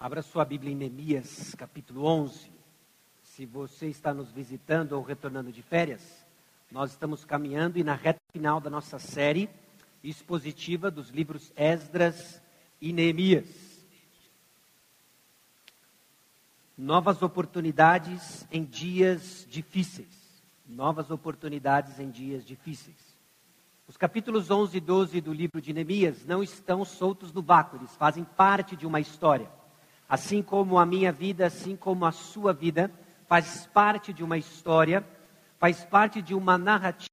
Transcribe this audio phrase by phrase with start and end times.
[0.00, 2.52] Abra sua Bíblia em Neemias, capítulo 11.
[3.20, 6.24] Se você está nos visitando ou retornando de férias,
[6.70, 9.50] nós estamos caminhando e na reta final da nossa série
[10.04, 12.40] expositiva dos livros Esdras
[12.80, 13.84] e Neemias.
[16.76, 20.44] Novas oportunidades em dias difíceis.
[20.64, 23.18] Novas oportunidades em dias difíceis.
[23.88, 27.96] Os capítulos 11 e 12 do livro de Neemias não estão soltos no vácuo, eles
[27.96, 29.57] fazem parte de uma história.
[30.08, 32.90] Assim como a minha vida, assim como a sua vida,
[33.26, 35.06] faz parte de uma história,
[35.58, 37.10] faz parte de uma narrativa,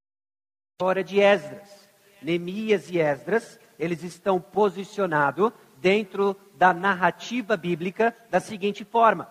[0.74, 1.90] história de Esdras.
[2.22, 9.30] Neemias e Esdras, eles estão posicionados dentro da narrativa bíblica da seguinte forma.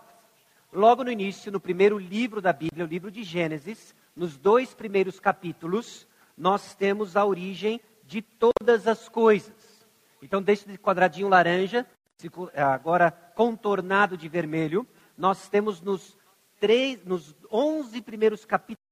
[0.72, 5.18] Logo no início, no primeiro livro da Bíblia, o livro de Gênesis, nos dois primeiros
[5.18, 9.54] capítulos, nós temos a origem de todas as coisas.
[10.20, 11.86] Então, desse quadradinho laranja,
[12.54, 14.86] agora contornado de vermelho,
[15.16, 16.16] nós temos nos,
[16.60, 18.84] três, nos 11 primeiros capítulos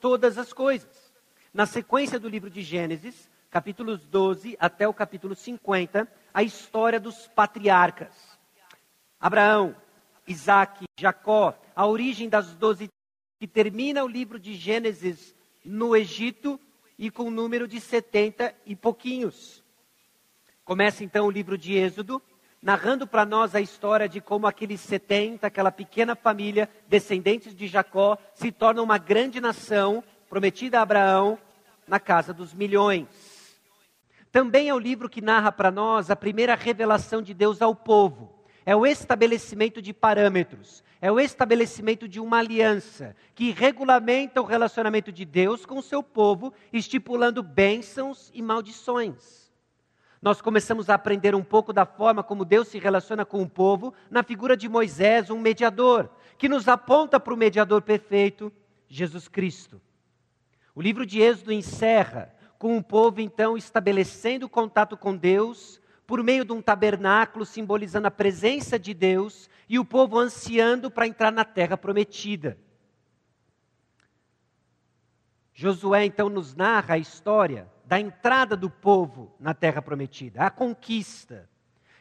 [0.00, 1.12] todas as coisas.
[1.52, 7.28] Na sequência do livro de Gênesis, capítulos 12 até o capítulo 50, a história dos
[7.28, 8.38] patriarcas.
[9.20, 9.76] Abraão,
[10.26, 12.88] Isaac, Jacó, a origem das doze,
[13.38, 16.58] que termina o livro de Gênesis no Egito
[16.98, 19.61] e com o número de 70 e pouquinhos.
[20.64, 22.22] Começa então o livro de Êxodo,
[22.62, 28.16] narrando para nós a história de como aqueles 70, aquela pequena família, descendentes de Jacó,
[28.32, 31.36] se tornam uma grande nação prometida a Abraão
[31.86, 33.08] na casa dos milhões.
[34.30, 38.32] Também é o livro que narra para nós a primeira revelação de Deus ao povo.
[38.64, 45.10] É o estabelecimento de parâmetros, é o estabelecimento de uma aliança que regulamenta o relacionamento
[45.10, 49.41] de Deus com o seu povo, estipulando bênçãos e maldições
[50.22, 53.92] nós começamos a aprender um pouco da forma como Deus se relaciona com o povo
[54.08, 58.52] na figura de Moisés, um mediador, que nos aponta para o mediador perfeito,
[58.86, 59.80] Jesus Cristo.
[60.76, 66.44] O livro de Êxodo encerra com o povo então estabelecendo contato com Deus por meio
[66.44, 71.44] de um tabernáculo simbolizando a presença de Deus e o povo ansiando para entrar na
[71.44, 72.56] terra prometida.
[75.52, 81.46] Josué então nos narra a história da entrada do povo na terra prometida, a conquista.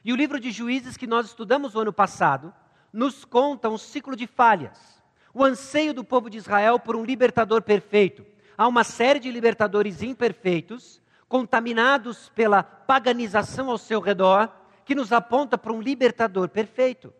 [0.05, 2.53] E o livro de Juízes que nós estudamos o ano passado
[2.93, 5.03] nos conta um ciclo de falhas.
[5.33, 8.25] O anseio do povo de Israel por um libertador perfeito.
[8.57, 14.49] Há uma série de libertadores imperfeitos, contaminados pela paganização ao seu redor,
[14.85, 17.13] que nos aponta para um libertador perfeito.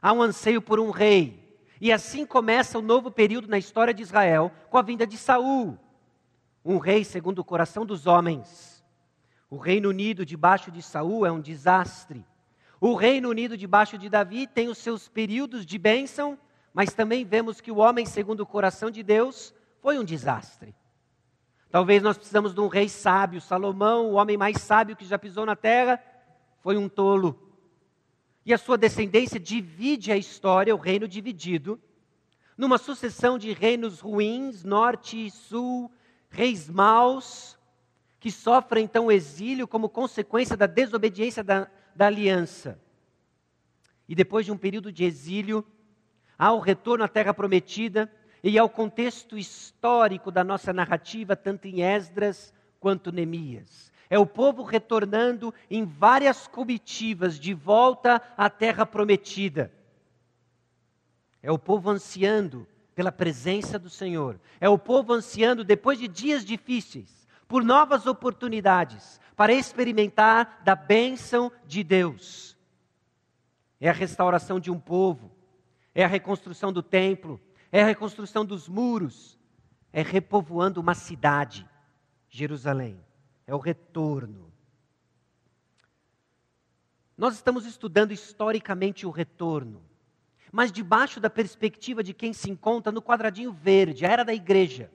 [0.00, 1.58] Há um anseio por um rei.
[1.80, 5.76] E assim começa o novo período na história de Israel com a vinda de Saul,
[6.64, 8.84] um rei segundo o coração dos homens.
[9.50, 12.24] O Reino Unido debaixo de Saul é um desastre.
[12.80, 16.38] O Reino Unido debaixo de Davi tem os seus períodos de bênção,
[16.72, 20.74] mas também vemos que o homem segundo o coração de Deus foi um desastre.
[21.70, 23.40] Talvez nós precisamos de um rei sábio.
[23.40, 26.02] Salomão, o homem mais sábio que já pisou na terra,
[26.60, 27.38] foi um tolo.
[28.44, 31.80] E a sua descendência divide a história, o reino dividido,
[32.56, 35.90] numa sucessão de reinos ruins, norte e sul,
[36.32, 37.58] reis maus,
[38.18, 42.80] que sofrem então exílio como consequência da desobediência da, da aliança.
[44.08, 45.64] E depois de um período de exílio,
[46.38, 48.10] há o retorno à terra prometida
[48.42, 53.92] e ao contexto histórico da nossa narrativa, tanto em Esdras quanto Neemias.
[54.08, 59.72] É o povo retornando em várias comitivas de volta à terra prometida.
[61.42, 64.40] É o povo ansiando pela presença do Senhor.
[64.60, 71.50] É o povo ansiando, depois de dias difíceis, por novas oportunidades para experimentar da bênção
[71.66, 72.56] de Deus.
[73.80, 75.32] É a restauração de um povo,
[75.94, 79.38] é a reconstrução do templo, é a reconstrução dos muros,
[79.92, 81.68] é repovoando uma cidade,
[82.28, 82.98] Jerusalém.
[83.46, 84.52] É o retorno.
[87.16, 89.82] Nós estamos estudando historicamente o retorno
[90.52, 94.90] mas debaixo da perspectiva de quem se encontra no quadradinho verde, a era da igreja.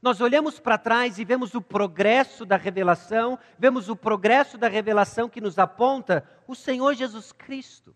[0.00, 5.28] Nós olhamos para trás e vemos o progresso da revelação, vemos o progresso da revelação
[5.28, 7.94] que nos aponta o Senhor Jesus Cristo.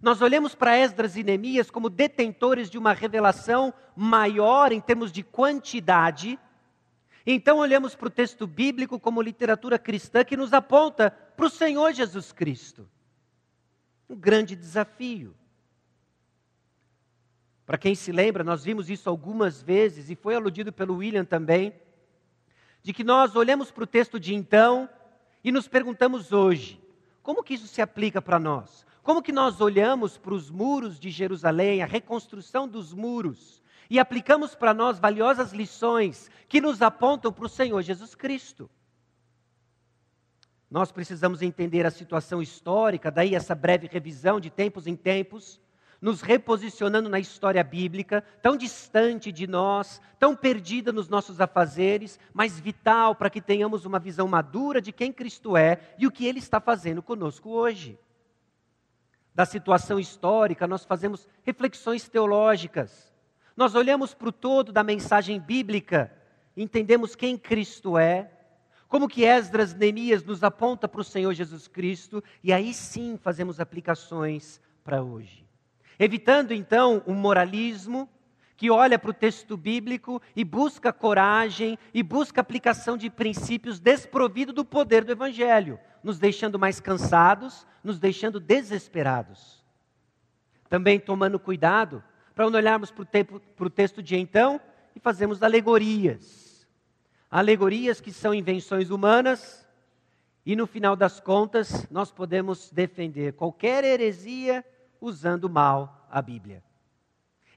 [0.00, 5.22] Nós olhamos para Esdras e Neemias como detentores de uma revelação maior em termos de
[5.22, 6.36] quantidade.
[7.24, 11.92] Então olhamos para o texto bíblico como literatura cristã que nos aponta para o Senhor
[11.92, 12.88] Jesus Cristo.
[14.10, 15.36] Um grande desafio.
[17.72, 21.72] Para quem se lembra, nós vimos isso algumas vezes e foi aludido pelo William também,
[22.82, 24.86] de que nós olhamos para o texto de então
[25.42, 26.78] e nos perguntamos hoje:
[27.22, 28.84] como que isso se aplica para nós?
[29.02, 34.54] Como que nós olhamos para os muros de Jerusalém, a reconstrução dos muros, e aplicamos
[34.54, 38.68] para nós valiosas lições que nos apontam para o Senhor Jesus Cristo?
[40.70, 45.58] Nós precisamos entender a situação histórica, daí essa breve revisão de tempos em tempos,
[46.02, 52.58] nos reposicionando na história bíblica, tão distante de nós, tão perdida nos nossos afazeres, mas
[52.58, 56.40] vital para que tenhamos uma visão madura de quem Cristo é e o que Ele
[56.40, 57.96] está fazendo conosco hoje.
[59.32, 63.14] Da situação histórica, nós fazemos reflexões teológicas,
[63.56, 66.12] nós olhamos para o todo da mensagem bíblica,
[66.56, 68.28] entendemos quem Cristo é,
[68.88, 73.60] como que Esdras, Neemias nos aponta para o Senhor Jesus Cristo e aí sim fazemos
[73.60, 75.51] aplicações para hoje.
[76.02, 78.08] Evitando então um moralismo
[78.56, 84.52] que olha para o texto bíblico e busca coragem e busca aplicação de princípios desprovido
[84.52, 89.64] do poder do evangelho, nos deixando mais cansados, nos deixando desesperados.
[90.68, 92.02] Também tomando cuidado
[92.34, 94.60] para não olharmos para o texto de então
[94.96, 96.66] e fazermos alegorias
[97.30, 99.64] alegorias que são invenções humanas,
[100.44, 104.64] e no final das contas, nós podemos defender qualquer heresia
[105.02, 106.62] usando mal a Bíblia.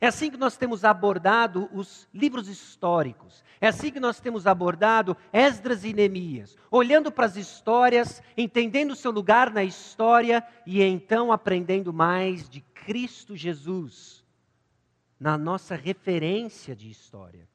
[0.01, 3.44] É assim que nós temos abordado os livros históricos.
[3.62, 8.95] É assim que nós temos abordado Esdras e Neemias, olhando para as histórias, entendendo o
[8.95, 14.24] seu lugar na história e então aprendendo mais de Cristo Jesus
[15.19, 17.48] na nossa referência de história.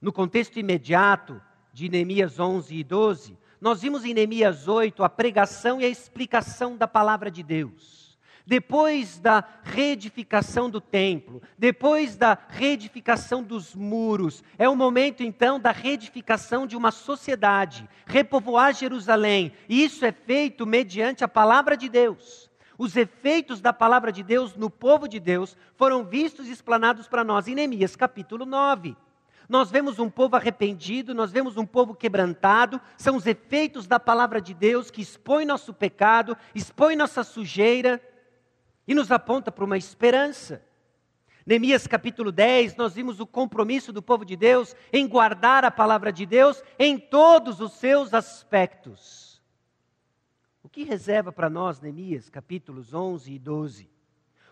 [0.00, 1.42] No contexto imediato
[1.72, 6.76] de Neemias 11 e 12, nós vimos em Neemias 8 a pregação e a explicação
[6.76, 8.18] da palavra de Deus.
[8.44, 15.70] Depois da reedificação do templo, depois da reedificação dos muros, é o momento então da
[15.70, 19.52] reedificação de uma sociedade, repovoar Jerusalém.
[19.68, 22.50] E isso é feito mediante a palavra de Deus.
[22.76, 27.22] Os efeitos da palavra de Deus no povo de Deus foram vistos e explanados para
[27.22, 28.96] nós em Neemias capítulo 9.
[29.52, 34.40] Nós vemos um povo arrependido, nós vemos um povo quebrantado, são os efeitos da palavra
[34.40, 38.00] de Deus que expõe nosso pecado, expõe nossa sujeira
[38.88, 40.64] e nos aponta para uma esperança.
[41.44, 46.10] Neemias capítulo 10, nós vimos o compromisso do povo de Deus em guardar a palavra
[46.10, 49.38] de Deus em todos os seus aspectos.
[50.62, 53.91] O que reserva para nós Neemias capítulos 11 e 12?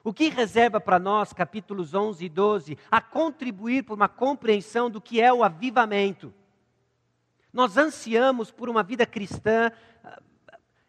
[0.03, 5.01] O que reserva para nós, capítulos 11 e 12, a contribuir para uma compreensão do
[5.01, 6.33] que é o avivamento?
[7.53, 9.71] Nós ansiamos por uma vida cristã
[10.05, 10.23] uh,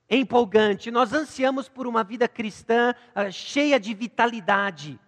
[0.09, 4.99] empolgante, nós ansiamos por uma vida cristã uh, cheia de vitalidade.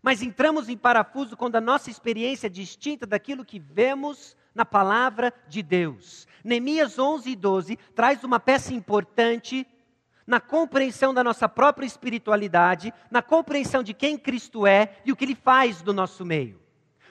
[0.00, 5.34] Mas entramos em parafuso quando a nossa experiência é distinta daquilo que vemos na palavra
[5.48, 6.26] de Deus.
[6.42, 9.66] Neemias 11 e 12 traz uma peça importante
[10.26, 15.24] na compreensão da nossa própria espiritualidade, na compreensão de quem Cristo é e o que
[15.24, 16.60] Ele faz do nosso meio.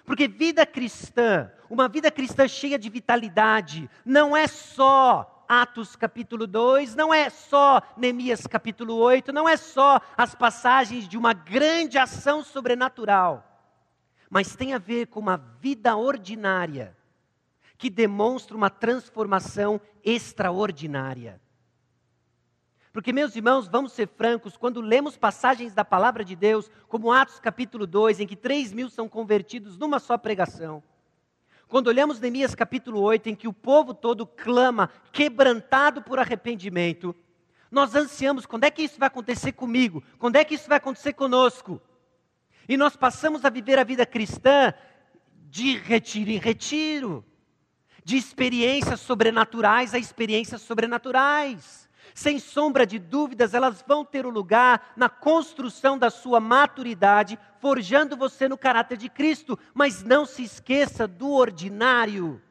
[0.06, 6.95] Porque vida cristã, uma vida cristã cheia de vitalidade, não é só Atos capítulo 2,
[6.95, 12.44] não é só Neemias capítulo 8, não é só as passagens de uma grande ação
[12.44, 13.44] sobrenatural,
[14.29, 16.95] mas tem a ver com uma vida ordinária
[17.77, 21.41] que demonstra uma transformação extraordinária.
[22.95, 27.41] Porque, meus irmãos, vamos ser francos, quando lemos passagens da palavra de Deus, como Atos
[27.41, 30.81] capítulo 2, em que 3 mil são convertidos numa só pregação,
[31.67, 37.13] quando olhamos Neemias capítulo 8, em que o povo todo clama, quebrantado por arrependimento,
[37.70, 41.12] nós ansiamos quando é que isso vai acontecer comigo, quando é que isso vai acontecer
[41.12, 41.81] conosco.
[42.65, 44.74] E nós passamos a viver a vida cristã
[45.50, 47.25] de retiro em retiro,
[48.05, 51.85] de experiências sobrenaturais a experiências sobrenaturais
[52.15, 57.38] sem sombra de dúvidas, elas vão ter o um lugar na construção da sua maturidade,
[57.60, 59.60] forjando você no caráter de Cristo.
[59.74, 62.41] Mas não se esqueça do ordinário.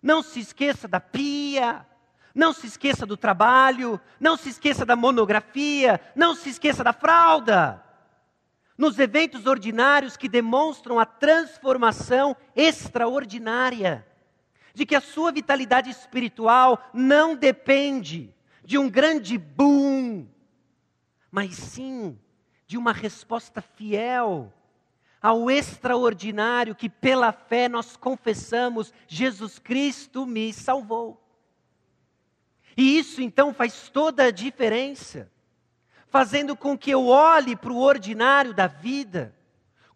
[0.00, 1.84] Não se esqueça da pia.
[2.32, 4.00] Não se esqueça do trabalho.
[4.20, 6.00] Não se esqueça da monografia.
[6.14, 7.84] Não se esqueça da fralda.
[8.78, 14.06] Nos eventos ordinários que demonstram a transformação extraordinária
[14.72, 18.32] de que a sua vitalidade espiritual não depende
[18.64, 20.26] de um grande boom,
[21.30, 22.18] mas sim
[22.66, 24.52] de uma resposta fiel
[25.20, 31.22] ao extraordinário que pela fé nós confessamos: Jesus Cristo me salvou.
[32.76, 35.30] E isso então faz toda a diferença,
[36.08, 39.34] fazendo com que eu olhe para o ordinário da vida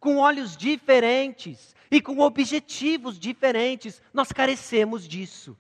[0.05, 4.03] com olhos diferentes e com objetivos diferentes.
[4.13, 5.57] Nós carecemos disso.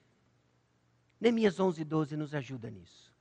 [1.20, 3.12] Neemias 11, 12 nos ajuda nisso.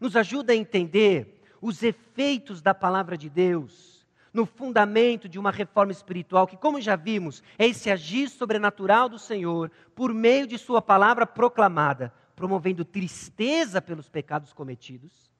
[0.00, 5.92] nos ajuda a entender os efeitos da palavra de Deus no fundamento de uma reforma
[5.92, 10.80] espiritual, que, como já vimos, é esse agir sobrenatural do Senhor por meio de Sua
[10.80, 15.30] palavra proclamada, promovendo tristeza pelos pecados cometidos,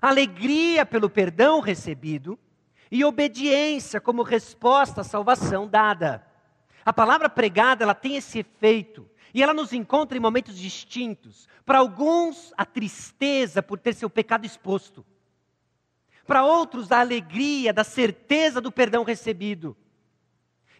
[0.00, 2.38] alegria pelo perdão recebido
[2.90, 6.26] e obediência como resposta à salvação dada.
[6.84, 11.46] A palavra pregada, ela tem esse efeito e ela nos encontra em momentos distintos.
[11.66, 15.04] Para alguns, a tristeza por ter seu pecado exposto.
[16.26, 19.76] Para outros, a alegria da certeza do perdão recebido.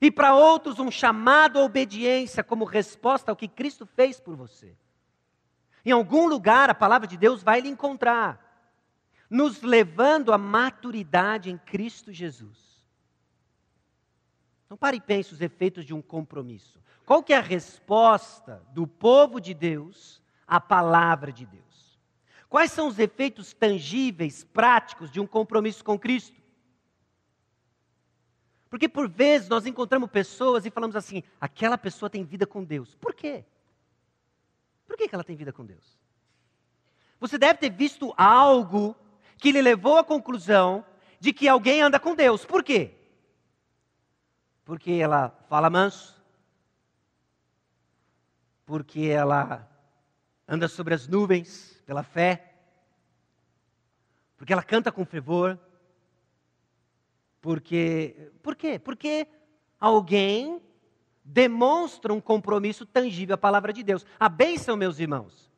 [0.00, 4.75] E para outros, um chamado à obediência como resposta ao que Cristo fez por você.
[5.84, 8.40] Em algum lugar, a palavra de Deus vai lhe encontrar,
[9.28, 12.82] nos levando à maturidade em Cristo Jesus.
[14.64, 16.85] Então pare e pense os efeitos de um compromisso.
[17.06, 22.00] Qual que é a resposta do povo de Deus à palavra de Deus?
[22.48, 26.42] Quais são os efeitos tangíveis, práticos de um compromisso com Cristo?
[28.68, 32.96] Porque por vezes nós encontramos pessoas e falamos assim: aquela pessoa tem vida com Deus.
[32.96, 33.44] Por quê?
[34.84, 35.96] Por que ela tem vida com Deus?
[37.20, 38.96] Você deve ter visto algo
[39.38, 40.84] que lhe levou à conclusão
[41.20, 42.44] de que alguém anda com Deus.
[42.44, 42.94] Por quê?
[44.64, 46.15] Porque ela fala manso,
[48.66, 49.66] porque ela
[50.46, 52.52] anda sobre as nuvens pela fé,
[54.37, 55.58] porque ela canta com fervor,
[57.40, 58.78] porque por quê?
[58.78, 59.28] Porque
[59.78, 60.61] alguém
[61.25, 64.04] demonstra um compromisso tangível à palavra de Deus.
[64.18, 65.50] A bênção, meus irmãos,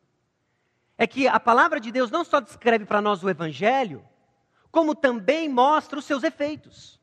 [0.97, 4.05] é que a palavra de Deus não só descreve para nós o evangelho,
[4.71, 7.01] como também mostra os seus efeitos.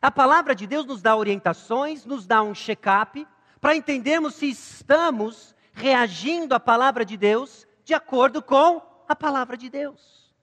[0.00, 3.26] A palavra de Deus nos dá orientações, nos dá um check-up,
[3.60, 9.70] para entendermos se estamos reagindo à palavra de Deus de acordo com a palavra de
[9.70, 10.34] Deus.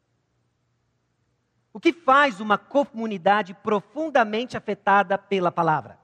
[1.73, 5.97] O que faz uma comunidade profundamente afetada pela palavra?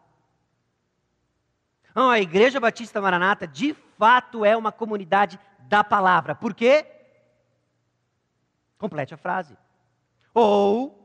[1.94, 6.34] A Igreja Batista Maranata de fato é uma comunidade da palavra.
[6.34, 6.86] Por quê?
[8.78, 9.58] Complete a frase.
[10.34, 11.00] Ou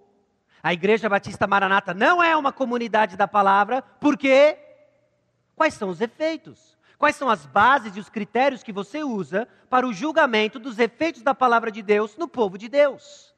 [0.63, 4.59] a Igreja Batista Maranata não é uma comunidade da palavra, por quê?
[5.57, 6.77] Quais são os efeitos?
[6.99, 11.23] Quais são as bases e os critérios que você usa para o julgamento dos efeitos
[11.23, 13.35] da palavra de Deus no povo de Deus?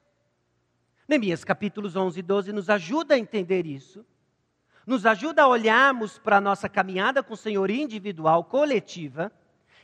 [1.07, 4.05] Neemias capítulos 11 e 12 nos ajuda a entender isso,
[4.85, 9.31] nos ajuda a olharmos para a nossa caminhada com o Senhor individual, coletiva,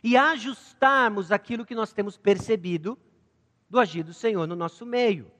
[0.04, 2.98] e ajustarmos aquilo que nós temos percebido
[3.70, 5.32] do agir do Senhor no nosso meio.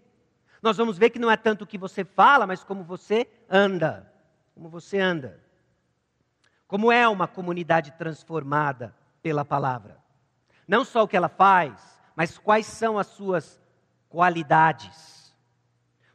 [0.62, 4.10] Nós vamos ver que não é tanto o que você fala, mas como você anda.
[4.56, 5.44] Como você anda.
[6.74, 10.00] Como é uma comunidade transformada pela palavra?
[10.68, 13.62] Não só o que ela faz, mas quais são as suas
[14.10, 15.38] qualidades.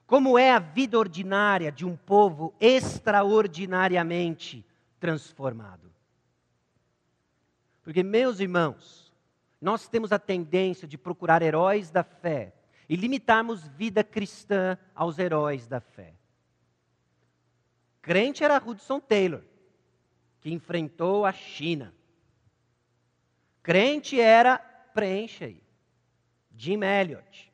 [0.05, 4.67] Como é a vida ordinária de um povo extraordinariamente
[4.99, 5.93] transformado.
[7.85, 9.15] Porque, meus irmãos,
[9.61, 12.53] nós temos a tendência de procurar heróis da fé
[12.89, 16.15] e limitarmos vida cristã aos heróis da fé.
[18.03, 19.45] Crente era Hudson Taylor
[20.41, 21.95] que enfrentou a China.
[23.63, 25.63] Crente era, preencha aí,
[26.57, 27.53] Jim Elliot,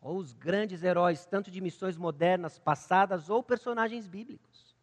[0.00, 4.74] ou os grandes heróis, tanto de missões modernas passadas ou personagens bíblicos.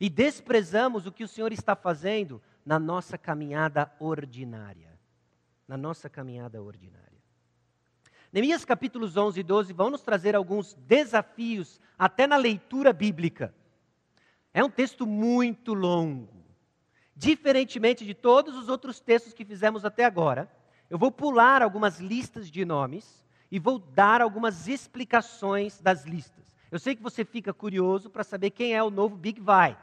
[0.00, 4.98] E desprezamos o que o Senhor está fazendo na nossa caminhada ordinária.
[5.66, 7.02] Na nossa caminhada ordinária.
[8.32, 13.54] Neemias capítulos 11 e 12 vão nos trazer alguns desafios, até na leitura bíblica.
[14.54, 16.41] É um texto muito longo.
[17.14, 20.50] Diferentemente de todos os outros textos que fizemos até agora,
[20.88, 26.56] eu vou pular algumas listas de nomes e vou dar algumas explicações das listas.
[26.70, 29.76] Eu sei que você fica curioso para saber quem é o novo Big Vai,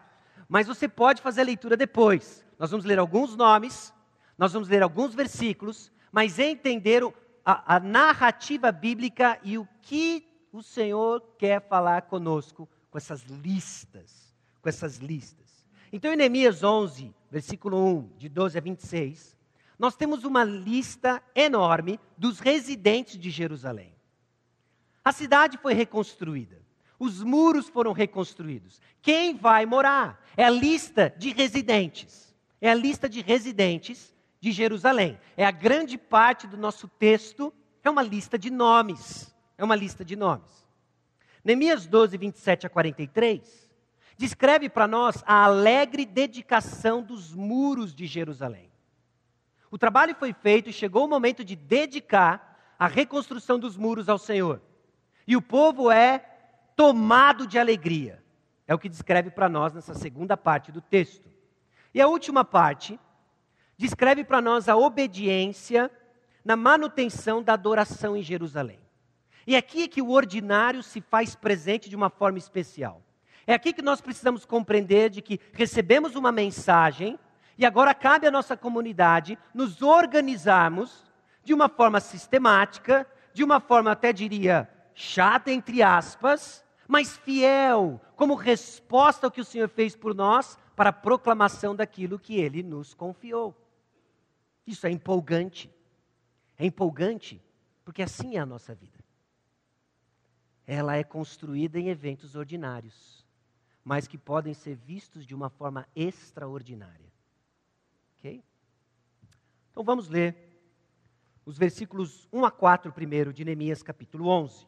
[0.48, 2.43] mas você pode fazer a leitura depois.
[2.57, 3.93] Nós vamos ler alguns nomes,
[4.38, 7.03] nós vamos ler alguns versículos, mas entender
[7.45, 14.36] a, a narrativa bíblica e o que o Senhor quer falar conosco com essas listas,
[14.62, 15.63] com essas listas.
[15.91, 19.38] Então, em Neemias 11, versículo 1, de 12 a 26,
[19.77, 23.93] nós temos uma lista enorme dos residentes de Jerusalém.
[25.03, 26.62] A cidade foi reconstruída.
[27.00, 28.81] Os muros foram reconstruídos.
[29.01, 30.21] Quem vai morar?
[30.36, 32.36] É a lista de residentes.
[32.59, 35.17] É a lista de residentes de Jerusalém.
[35.38, 39.33] É a grande parte do nosso texto, é uma lista de nomes.
[39.57, 40.67] É uma lista de nomes.
[41.43, 43.68] Neemias 12, 27 a 43
[44.19, 48.69] descreve para nós a alegre dedicação dos muros de Jerusalém.
[49.71, 54.17] O trabalho foi feito e chegou o momento de dedicar a reconstrução dos muros ao
[54.17, 54.61] Senhor.
[55.25, 56.19] E o povo é
[56.75, 58.21] tomado de alegria.
[58.67, 61.31] É o que descreve para nós nessa segunda parte do texto.
[61.93, 62.99] E a última parte
[63.77, 65.89] descreve para nós a obediência
[66.43, 68.81] na manutenção da adoração em Jerusalém.
[69.47, 73.01] E aqui é que o ordinário se faz presente de uma forma especial.
[73.46, 77.17] É aqui que nós precisamos compreender de que recebemos uma mensagem
[77.58, 81.03] e agora cabe à nossa comunidade nos organizarmos
[81.43, 88.36] de uma forma sistemática, de uma forma até diria chata entre aspas, mas fiel, como
[88.36, 92.93] resposta ao que o Senhor fez por nós para a proclamação daquilo que ele nos
[92.93, 93.55] confiou.
[94.65, 95.74] Isso é empolgante.
[96.58, 97.41] É empolgante
[97.84, 99.00] porque assim é a nossa vida.
[100.67, 103.18] Ela é construída em eventos ordinários
[103.83, 107.12] mas que podem ser vistos de uma forma extraordinária.
[108.17, 108.43] Ok?
[109.71, 110.36] Então vamos ler
[111.45, 114.67] os versículos 1 a 4 primeiro de Neemias capítulo 11.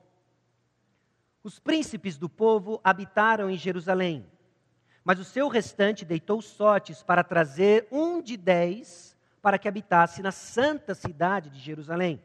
[1.44, 4.26] Os príncipes do povo habitaram em Jerusalém,
[5.04, 10.32] mas o seu restante deitou sortes para trazer um de dez para que habitasse na
[10.32, 12.24] santa cidade de Jerusalém.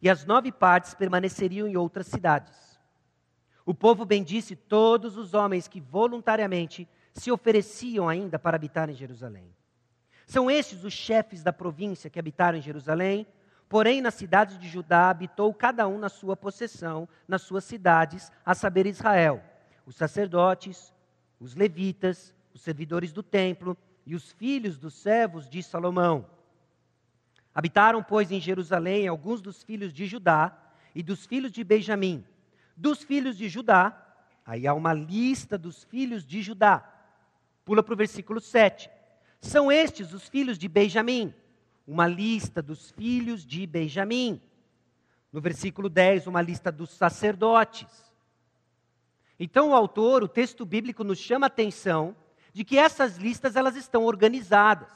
[0.00, 2.65] E as nove partes permaneceriam em outras cidades.
[3.66, 9.52] O povo bendisse todos os homens que voluntariamente se ofereciam ainda para habitar em Jerusalém.
[10.24, 13.26] São estes os chefes da província que habitaram em Jerusalém,
[13.68, 18.54] porém nas cidades de Judá habitou cada um na sua possessão, nas suas cidades, a
[18.54, 19.42] saber Israel,
[19.84, 20.94] os sacerdotes,
[21.40, 26.24] os levitas, os servidores do templo e os filhos dos servos de Salomão.
[27.52, 30.56] Habitaram, pois, em Jerusalém alguns dos filhos de Judá
[30.94, 32.24] e dos filhos de Benjamim,
[32.76, 33.96] dos filhos de Judá,
[34.44, 36.92] aí há uma lista dos filhos de Judá.
[37.64, 38.90] Pula para o versículo 7.
[39.40, 41.34] São estes os filhos de Benjamim,
[41.86, 44.40] uma lista dos filhos de Benjamim.
[45.32, 47.88] No versículo 10, uma lista dos sacerdotes.
[49.38, 52.16] Então o autor, o texto bíblico nos chama a atenção
[52.52, 54.90] de que essas listas elas estão organizadas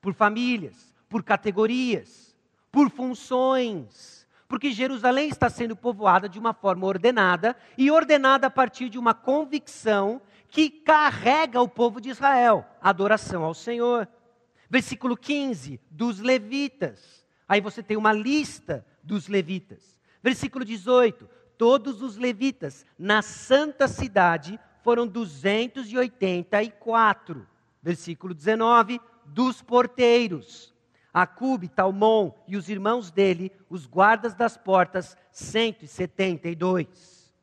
[0.00, 2.34] por famílias, por categorias,
[2.70, 4.17] por funções
[4.48, 9.12] porque Jerusalém está sendo povoada de uma forma ordenada e ordenada a partir de uma
[9.12, 14.08] convicção que carrega o povo de Israel, adoração ao Senhor.
[14.70, 17.26] Versículo 15, dos levitas.
[17.46, 19.98] Aí você tem uma lista dos levitas.
[20.22, 27.46] Versículo 18, todos os levitas na santa cidade foram 284.
[27.82, 30.72] Versículo 19, dos porteiros.
[31.12, 37.34] Acube, Talmon e os irmãos dele, os guardas das portas, 172.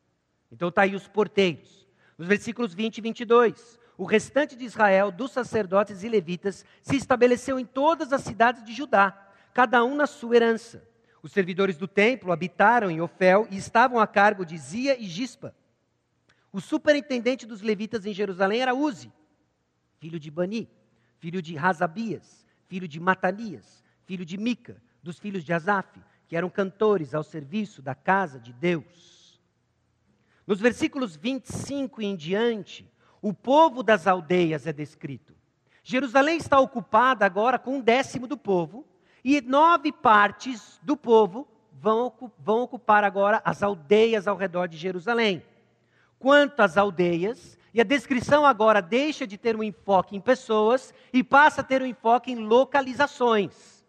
[0.52, 1.88] Então está aí os porteiros.
[2.18, 3.80] Nos versículos 20 e 22.
[3.98, 8.74] O restante de Israel, dos sacerdotes e levitas, se estabeleceu em todas as cidades de
[8.74, 10.88] Judá, cada um na sua herança.
[11.24, 15.56] Os servidores do templo habitaram em Ofel e estavam a cargo de Zia e Gispa.
[16.52, 19.12] O superintendente dos levitas em Jerusalém era Uzi,
[19.98, 20.70] filho de Bani,
[21.18, 26.50] filho de Razabias filho de Matanias, filho de Mica, dos filhos de Asaf, que eram
[26.50, 29.40] cantores ao serviço da casa de Deus.
[30.46, 32.90] Nos versículos 25 em diante,
[33.22, 35.36] o povo das aldeias é descrito.
[35.84, 38.86] Jerusalém está ocupada agora com um décimo do povo,
[39.24, 45.44] e nove partes do povo vão, vão ocupar agora as aldeias ao redor de Jerusalém.
[46.20, 51.22] Quanto às aldeias, e a descrição agora deixa de ter um enfoque em pessoas e
[51.22, 53.84] passa a ter um enfoque em localizações.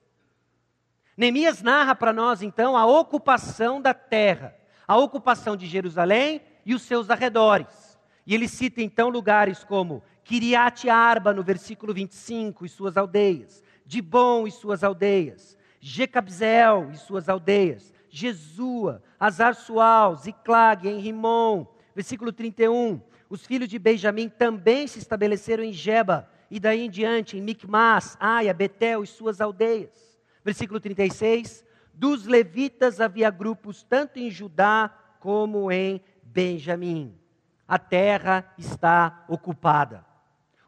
[1.16, 4.56] Neemias narra para nós então a ocupação da terra,
[4.88, 7.96] a ocupação de Jerusalém e os seus arredores.
[8.26, 14.48] E ele cita então lugares como Kiriat Arba, no versículo 25, e suas aldeias, Dibon
[14.48, 23.44] e suas aldeias, Jecabzeel e suas aldeias, Jesua, Azar-Sual, Ziclag, em Rimon, versículo 31, os
[23.44, 28.54] filhos de Benjamim também se estabeleceram em Geba, e daí em diante em Micmas, Aia,
[28.54, 30.18] Betel e suas aldeias.
[30.44, 31.64] Versículo 36.
[31.92, 37.18] Dos levitas havia grupos tanto em Judá como em Benjamim.
[37.66, 40.04] A terra está ocupada.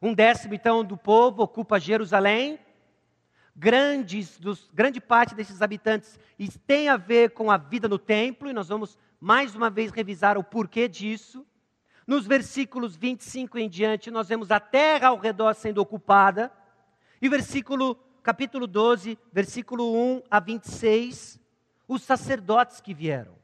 [0.00, 2.58] Um décimo, então, do povo ocupa Jerusalém.
[3.54, 6.18] Grandes dos, grande parte desses habitantes
[6.66, 10.38] tem a ver com a vida no templo, e nós vamos mais uma vez revisar
[10.38, 11.44] o porquê disso.
[12.08, 16.50] Nos versículos 25 em diante, nós vemos a terra ao redor sendo ocupada.
[17.20, 21.38] E versículo, capítulo 12, versículo 1 a 26,
[21.86, 23.34] os sacerdotes que vieram.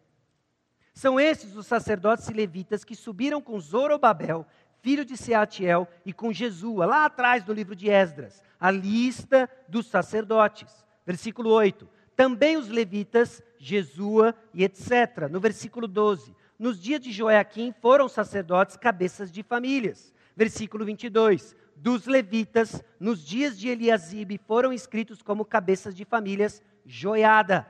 [0.95, 4.47] São esses os sacerdotes e levitas que subiram com Zorobabel,
[4.81, 9.89] filho de Seatiel, e com Jesua, lá atrás do livro de Esdras, a lista dos
[9.89, 10.87] sacerdotes.
[11.05, 11.87] Versículo 8.
[12.17, 15.29] Também os levitas, Jesua e etc.
[15.31, 20.13] No versículo 12, nos dias de Joaquim foram sacerdotes cabeças de famílias.
[20.37, 27.67] Versículo 22, dos levitas, nos dias de Eliasibe, foram escritos como cabeças de famílias Joiada.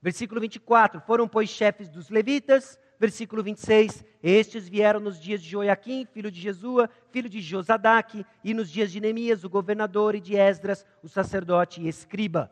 [0.00, 6.06] Versículo 24, foram pois chefes dos levitas, versículo 26, estes vieram nos dias de Joaquim,
[6.06, 10.36] filho de Jesua, filho de Josadaque, e nos dias de Neemias, o governador, e de
[10.36, 12.50] Esdras, o sacerdote e escriba.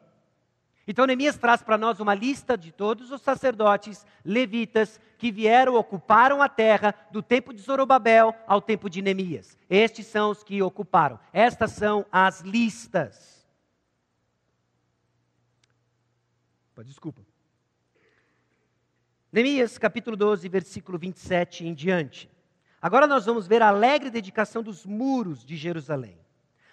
[0.87, 6.43] Então Neemias traz para nós uma lista de todos os sacerdotes levitas que vieram, ocuparam
[6.43, 9.57] a terra do tempo de Zorobabel ao tempo de Neemias.
[9.71, 11.21] Estes são os que ocuparam.
[11.33, 13.43] Estas são as listas.
[16.85, 17.23] Desculpa.
[19.31, 22.29] Neemias capítulo 12, versículo 27 em diante.
[22.81, 26.19] Agora nós vamos ver a alegre dedicação dos muros de Jerusalém.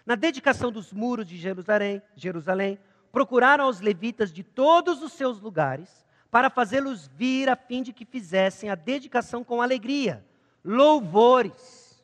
[0.04, 2.80] Na dedicação dos muros de Jerusalém, Jerusalém
[3.12, 8.06] procuraram os levitas de todos os seus lugares para fazê-los vir a fim de que
[8.06, 10.24] fizessem a dedicação com alegria,
[10.64, 12.04] louvores,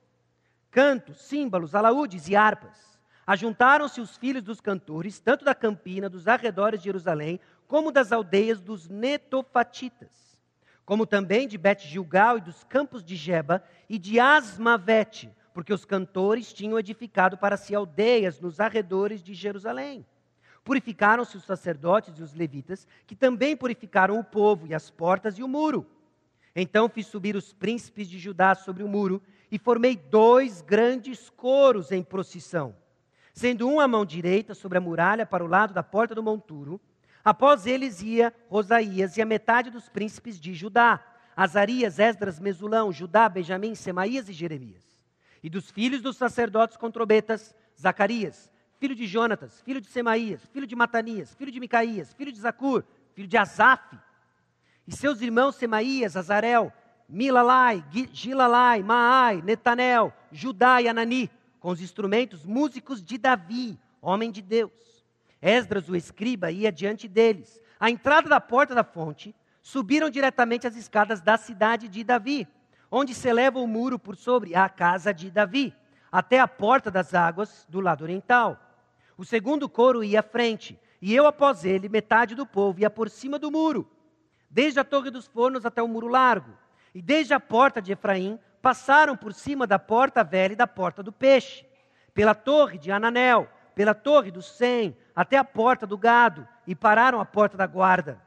[0.72, 3.00] cantos, símbolos, alaúdes e harpas.
[3.26, 8.62] Ajuntaram-se os filhos dos cantores, tanto da campina, dos arredores de Jerusalém, como das aldeias
[8.62, 10.26] dos netofatitas
[10.86, 16.54] como também de Bet-Gilgal e dos campos de Geba e de Asmavete, porque os cantores
[16.54, 20.06] tinham edificado para si aldeias nos arredores de Jerusalém.
[20.65, 25.43] Purificaram-se os sacerdotes e os levitas, que também purificaram o povo e as portas e
[25.43, 25.88] o muro.
[26.54, 31.89] Então fiz subir os príncipes de Judá sobre o muro e formei dois grandes coros
[31.93, 32.75] em procissão,
[33.34, 36.82] sendo um à mão direita sobre a muralha para o lado da porta do monturo,
[37.25, 41.04] Após eles ia Rosaías e a metade dos príncipes de Judá,
[41.36, 44.86] Azarias, Esdras, Mesulão, Judá, Benjamim, Semaías e Jeremias.
[45.41, 50.68] E dos filhos dos sacerdotes com trombetas, Zacarias, filho de Jonatas, filho de Semaías, filho
[50.68, 52.84] de Matanias, filho de Micaías, filho de Zacur,
[53.14, 53.98] filho de Asaf.
[54.88, 56.72] E seus irmãos Semaías, Azarel,
[57.08, 64.42] Milalai, Gilalai, Maai, Netanel, Judá e Anani, com os instrumentos músicos de Davi, homem de
[64.42, 64.72] Deus.
[65.42, 67.62] Esdras, o escriba, ia diante deles.
[67.80, 72.48] À entrada da porta da fonte, subiram diretamente as escadas da cidade de Davi,
[72.90, 75.74] onde se eleva o muro por sobre a casa de Davi,
[76.12, 78.64] até a porta das águas do lado oriental.
[79.17, 83.10] O segundo coro ia à frente, e eu após ele, metade do povo, ia por
[83.10, 83.89] cima do muro,
[84.49, 86.51] desde a torre dos fornos até o muro largo,
[86.93, 91.04] e desde a porta de Efraim, passaram por cima da porta velha e da porta
[91.04, 91.65] do peixe,
[92.13, 97.19] pela torre de Ananel, pela torre do Sem, até a porta do gado, e pararam
[97.19, 98.21] à porta da guarda.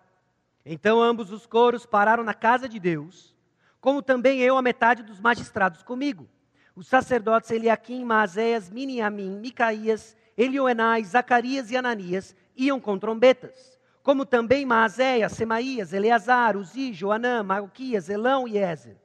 [0.65, 3.35] Então ambos os coros pararam na casa de Deus,
[3.81, 6.29] como também eu a metade dos magistrados comigo.
[6.77, 14.65] Os sacerdotes Eliaquim, Maazéias, Miniamim, Micaías, Elioenai, Zacarias e Ananias iam com trombetas, como também
[14.65, 18.97] Maazéias, Semaías, Eleazar, Uzi, Joanã, Malquias, Elão e Ezer.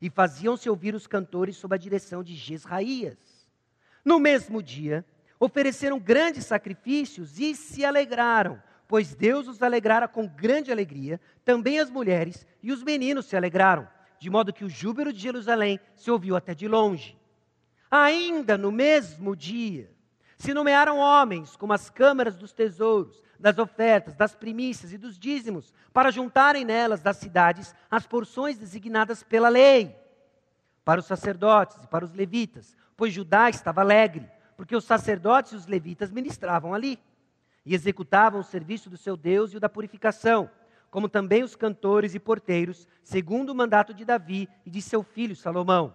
[0.00, 3.18] E faziam-se ouvir os cantores sob a direção de Jesraías.
[4.04, 5.04] No mesmo dia,
[5.40, 11.90] ofereceram grandes sacrifícios e se alegraram, pois Deus os alegrara com grande alegria, também as
[11.90, 13.88] mulheres e os meninos se alegraram,
[14.20, 17.18] de modo que o júbilo de Jerusalém se ouviu até de longe.
[17.90, 19.90] Ainda no mesmo dia,
[20.36, 25.72] se nomearam homens como as câmaras dos tesouros, das ofertas, das primícias e dos dízimos,
[25.92, 29.94] para juntarem nelas das cidades as porções designadas pela lei,
[30.84, 35.56] para os sacerdotes e para os levitas, pois Judá estava alegre porque os sacerdotes e
[35.56, 36.98] os levitas ministravam ali
[37.64, 40.48] e executavam o serviço do seu Deus e o da purificação,
[40.90, 45.36] como também os cantores e porteiros, segundo o mandato de Davi e de seu filho
[45.36, 45.94] Salomão.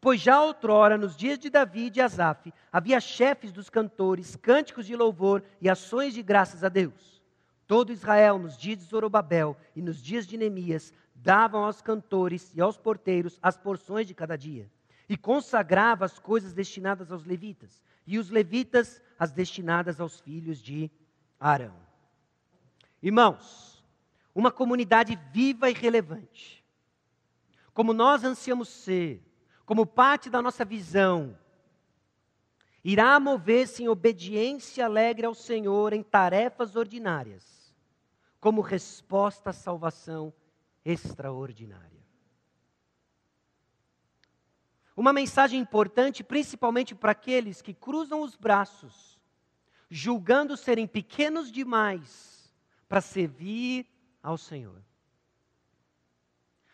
[0.00, 4.86] Pois já outrora, nos dias de Davi e de Asaf, havia chefes dos cantores, cânticos
[4.86, 7.22] de louvor e ações de graças a Deus.
[7.66, 12.60] Todo Israel, nos dias de Zorobabel e nos dias de Neemias, davam aos cantores e
[12.60, 14.70] aos porteiros as porções de cada dia,
[15.08, 20.90] e consagrava as coisas destinadas aos levitas, e os levitas as destinadas aos filhos de
[21.40, 21.74] Arão.
[23.02, 23.84] Irmãos,
[24.34, 26.64] uma comunidade viva e relevante,
[27.74, 29.27] como nós ansiamos ser,
[29.68, 31.38] como parte da nossa visão,
[32.82, 37.76] irá mover-se em obediência alegre ao Senhor em tarefas ordinárias,
[38.40, 40.32] como resposta à salvação
[40.82, 42.02] extraordinária.
[44.96, 49.20] Uma mensagem importante, principalmente para aqueles que cruzam os braços,
[49.90, 52.50] julgando serem pequenos demais
[52.88, 53.86] para servir
[54.22, 54.82] ao Senhor.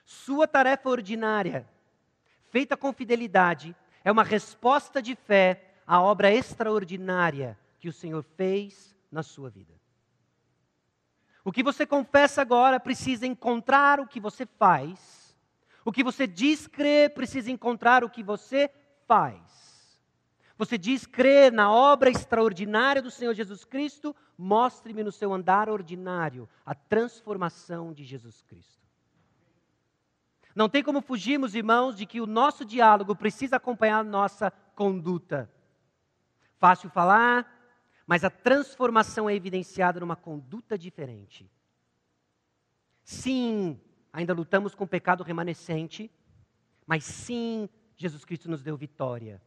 [0.04, 1.68] Sua tarefa ordinária,
[2.54, 8.94] feita com fidelidade, é uma resposta de fé à obra extraordinária que o Senhor fez
[9.10, 9.74] na sua vida.
[11.44, 15.36] O que você confessa agora precisa encontrar o que você faz.
[15.84, 18.70] O que você diz crer precisa encontrar o que você
[19.04, 20.00] faz.
[20.56, 26.48] Você diz crer na obra extraordinária do Senhor Jesus Cristo, mostre-me no seu andar ordinário
[26.64, 28.83] a transformação de Jesus Cristo.
[30.54, 35.50] Não tem como fugirmos, irmãos, de que o nosso diálogo precisa acompanhar a nossa conduta.
[36.58, 37.50] Fácil falar,
[38.06, 41.50] mas a transformação é evidenciada numa conduta diferente.
[43.02, 43.80] Sim,
[44.12, 46.10] ainda lutamos com o pecado remanescente,
[46.86, 49.42] mas sim, Jesus Cristo nos deu vitória.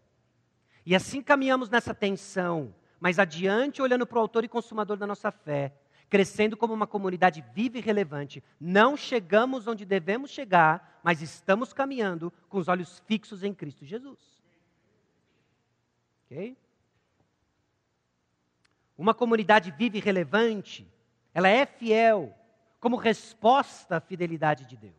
[0.86, 5.32] E assim caminhamos nessa tensão, mas adiante, olhando para o autor e consumador da nossa
[5.32, 5.74] fé,
[6.10, 8.44] crescendo como uma comunidade viva e relevante.
[8.60, 14.20] Não chegamos onde devemos chegar, mas estamos caminhando com os olhos fixos em Cristo Jesus.
[16.26, 16.58] Ok?
[18.98, 20.88] Uma comunidade viva e relevante,
[21.34, 22.34] ela é fiel
[22.80, 24.96] como resposta à fidelidade de Deus.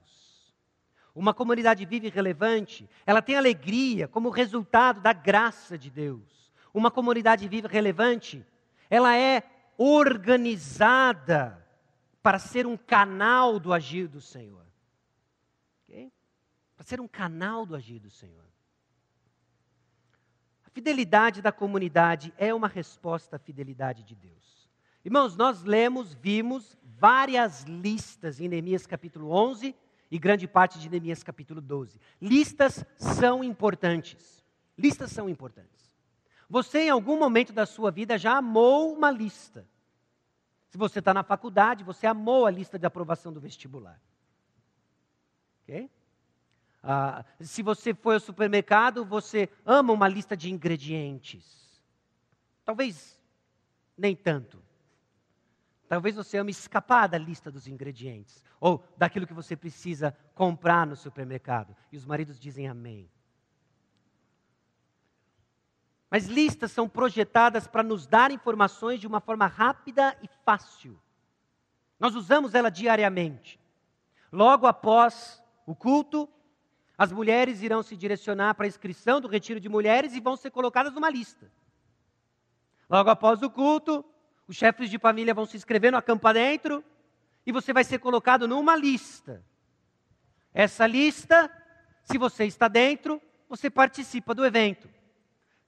[1.14, 6.52] Uma comunidade viva e relevante, ela tem alegria como resultado da graça de Deus.
[6.72, 8.46] Uma comunidade viva e relevante,
[8.88, 9.42] ela é
[9.78, 11.64] organizada
[12.20, 14.66] para ser um canal do agir do Senhor.
[15.84, 16.12] Okay?
[16.76, 18.44] Para ser um canal do agir do Senhor.
[20.66, 24.68] A fidelidade da comunidade é uma resposta à fidelidade de Deus.
[25.04, 29.74] Irmãos, nós lemos, vimos várias listas em Neemias capítulo 11
[30.10, 32.00] e grande parte de Neemias capítulo 12.
[32.20, 34.44] Listas são importantes.
[34.76, 35.77] Listas são importantes.
[36.48, 39.66] Você, em algum momento da sua vida, já amou uma lista.
[40.68, 44.00] Se você está na faculdade, você amou a lista de aprovação do vestibular.
[45.62, 45.90] Ok?
[46.82, 51.82] Ah, se você foi ao supermercado, você ama uma lista de ingredientes.
[52.64, 53.20] Talvez
[53.96, 54.62] nem tanto.
[55.88, 60.94] Talvez você ame escapar da lista dos ingredientes ou daquilo que você precisa comprar no
[60.94, 61.74] supermercado.
[61.90, 63.10] E os maridos dizem amém.
[66.10, 70.98] Mas listas são projetadas para nos dar informações de uma forma rápida e fácil.
[72.00, 73.60] Nós usamos ela diariamente.
[74.32, 76.28] Logo após o culto,
[76.96, 80.50] as mulheres irão se direcionar para a inscrição do retiro de mulheres e vão ser
[80.50, 81.50] colocadas numa lista.
[82.88, 84.04] Logo após o culto,
[84.46, 86.82] os chefes de família vão se inscrever no acampa dentro
[87.46, 89.44] e você vai ser colocado numa lista.
[90.54, 91.50] Essa lista,
[92.02, 94.88] se você está dentro, você participa do evento.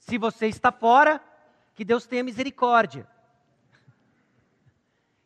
[0.00, 1.22] Se você está fora,
[1.74, 3.08] que Deus tenha misericórdia.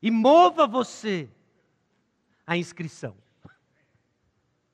[0.02, 1.28] E mova você
[2.46, 3.16] a inscrição.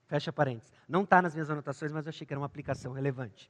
[0.08, 0.72] Fecha parênteses.
[0.88, 3.48] Não está nas minhas anotações, mas eu achei que era uma aplicação relevante.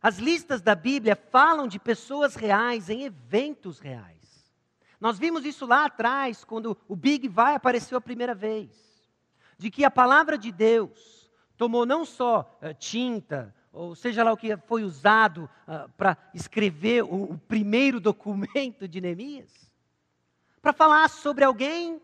[0.00, 4.50] As listas da Bíblia falam de pessoas reais em eventos reais.
[4.98, 8.70] Nós vimos isso lá atrás, quando o Big Vai apareceu a primeira vez.
[9.58, 14.36] De que a palavra de Deus tomou não só uh, tinta, ou seja lá o
[14.36, 19.72] que foi usado uh, para escrever o, o primeiro documento de Neemias,
[20.60, 22.00] para falar sobre alguém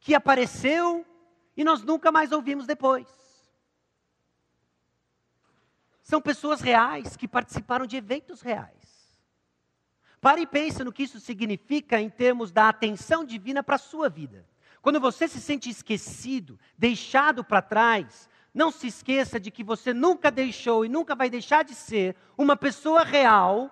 [0.00, 1.06] que apareceu
[1.56, 3.06] e nós nunca mais ouvimos depois.
[6.02, 8.84] São pessoas reais que participaram de eventos reais.
[10.20, 14.08] Pare e pense no que isso significa em termos da atenção divina para a sua
[14.08, 14.46] vida.
[14.82, 20.30] Quando você se sente esquecido, deixado para trás, não se esqueça de que você nunca
[20.30, 23.68] deixou e nunca vai deixar de ser uma pessoa real,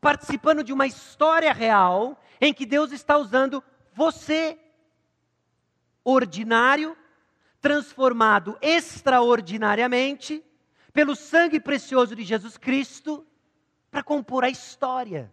[0.00, 3.62] participando de uma história real, em que Deus está usando
[3.94, 4.58] você,
[6.02, 6.96] ordinário,
[7.60, 10.44] transformado extraordinariamente,
[10.92, 13.24] pelo sangue precioso de Jesus Cristo
[13.90, 15.32] para compor a história.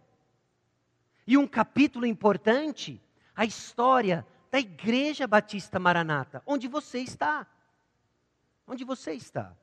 [1.26, 3.02] E um capítulo importante,
[3.34, 7.46] a história da Igreja Batista Maranata, onde você está.
[8.72, 9.54] Onde você está.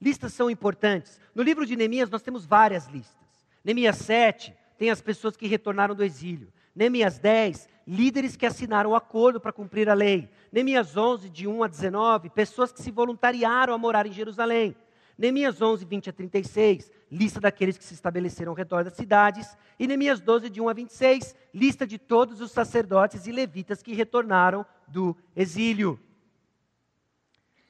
[0.00, 1.18] Listas são importantes.
[1.34, 3.26] No livro de Neemias nós temos várias listas.
[3.64, 6.52] Neemias 7 tem as pessoas que retornaram do exílio.
[6.72, 10.30] Neemias 10, líderes que assinaram o acordo para cumprir a lei.
[10.52, 14.76] Neemias 11, de 1 a 19, pessoas que se voluntariaram a morar em Jerusalém.
[15.18, 19.58] Neemias 11, 20 a 36, lista daqueles que se estabeleceram ao redor das cidades.
[19.76, 23.92] E Neemias 12, de 1 a 26, lista de todos os sacerdotes e levitas que
[23.92, 25.98] retornaram do exílio.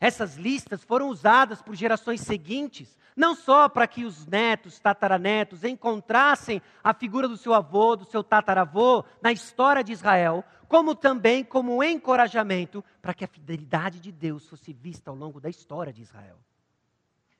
[0.00, 6.62] Essas listas foram usadas por gerações seguintes não só para que os netos, tataranetos encontrassem
[6.82, 11.76] a figura do seu avô, do seu tataravô na história de Israel, como também como
[11.76, 16.00] um encorajamento para que a fidelidade de Deus fosse vista ao longo da história de
[16.00, 16.38] Israel.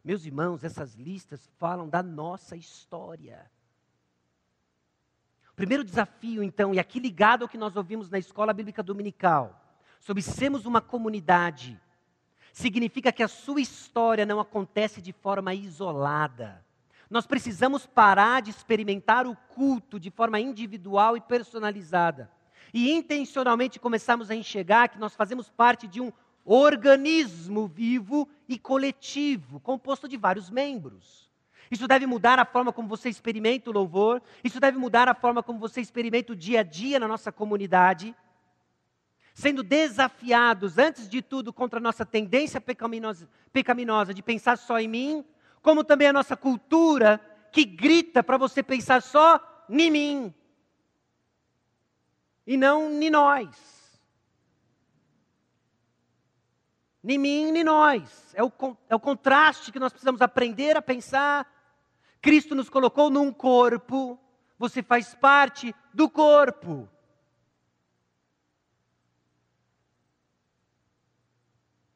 [0.05, 3.51] Meus irmãos, essas listas falam da nossa história.
[5.53, 9.59] O primeiro desafio, então, e aqui ligado ao que nós ouvimos na escola bíblica dominical,
[9.99, 11.81] sobre sermos uma comunidade,
[12.53, 16.65] significa que a sua história não acontece de forma isolada.
[17.09, 22.31] Nós precisamos parar de experimentar o culto de forma individual e personalizada.
[22.73, 26.13] E intencionalmente começarmos a enxergar que nós fazemos parte de um
[26.45, 31.29] organismo vivo e coletivo, composto de vários membros.
[31.71, 35.43] Isso deve mudar a forma como você experimenta o louvor, isso deve mudar a forma
[35.43, 38.15] como você experimenta o dia a dia na nossa comunidade,
[39.41, 44.89] sendo desafiados, antes de tudo, contra a nossa tendência pecaminosa, pecaminosa de pensar só em
[44.89, 45.25] mim,
[45.63, 50.35] como também a nossa cultura que grita para você pensar só em mim
[52.47, 53.49] e não em nós.
[57.03, 58.35] Nem mim, nem nós.
[58.35, 58.53] É o,
[58.89, 61.51] é o contraste que nós precisamos aprender a pensar
[62.21, 64.19] Cristo nos colocou num corpo,
[64.59, 66.89] você faz parte do corpo.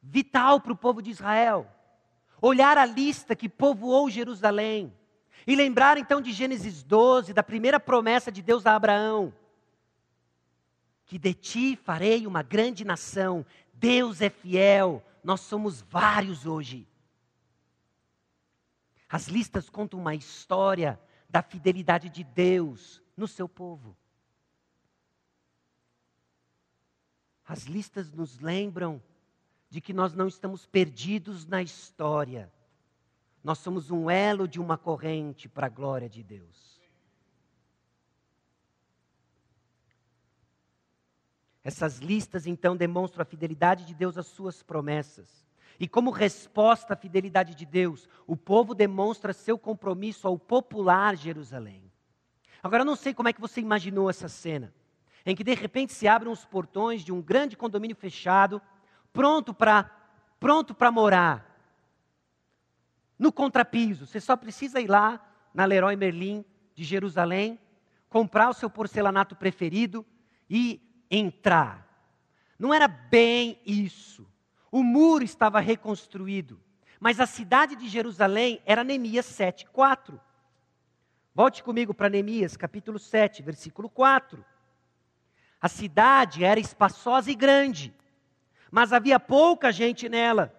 [0.07, 1.67] Vital para o povo de Israel.
[2.41, 4.93] Olhar a lista que povoou Jerusalém.
[5.47, 9.33] E lembrar então de Gênesis 12, da primeira promessa de Deus a Abraão:
[11.05, 13.45] que de ti farei uma grande nação.
[13.73, 16.87] Deus é fiel, nós somos vários hoje.
[19.09, 23.95] As listas contam uma história da fidelidade de Deus no seu povo.
[27.47, 29.01] As listas nos lembram
[29.75, 32.49] de que nós não estamos perdidos na história.
[33.43, 36.79] Nós somos um elo de uma corrente para a glória de Deus.
[41.61, 45.45] Essas listas então demonstram a fidelidade de Deus às suas promessas.
[45.77, 51.91] E como resposta à fidelidade de Deus, o povo demonstra seu compromisso ao popular Jerusalém.
[52.63, 54.73] Agora, eu não sei como é que você imaginou essa cena,
[55.25, 58.61] em que de repente se abrem os portões de um grande condomínio fechado,
[59.15, 59.89] pronto para
[60.39, 61.43] pronto para morar.
[63.17, 66.43] No contrapiso, você só precisa ir lá na Leroy Merlin
[66.75, 67.57] de Jerusalém,
[68.09, 70.05] comprar o seu porcelanato preferido
[70.49, 71.87] e entrar.
[72.59, 74.27] Não era bem isso.
[74.69, 76.59] O muro estava reconstruído,
[76.99, 80.19] mas a cidade de Jerusalém era Neemias 7, 4.
[81.33, 84.43] Volte comigo para Neemias, capítulo 7, versículo 4.
[85.61, 87.93] A cidade era espaçosa e grande,
[88.71, 90.53] mas havia pouca gente nela,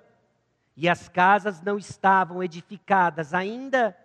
[0.76, 3.96] e as casas não estavam edificadas ainda.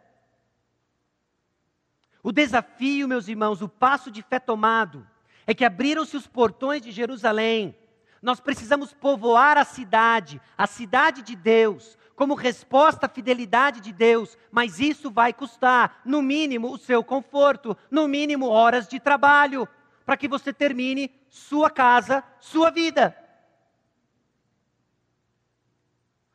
[2.24, 5.06] O desafio, meus irmãos, o passo de fé tomado,
[5.46, 7.76] é que abriram-se os portões de Jerusalém,
[8.22, 14.38] nós precisamos povoar a cidade, a cidade de Deus, como resposta à fidelidade de Deus,
[14.52, 19.68] mas isso vai custar, no mínimo, o seu conforto, no mínimo, horas de trabalho,
[20.06, 23.18] para que você termine sua casa, sua vida.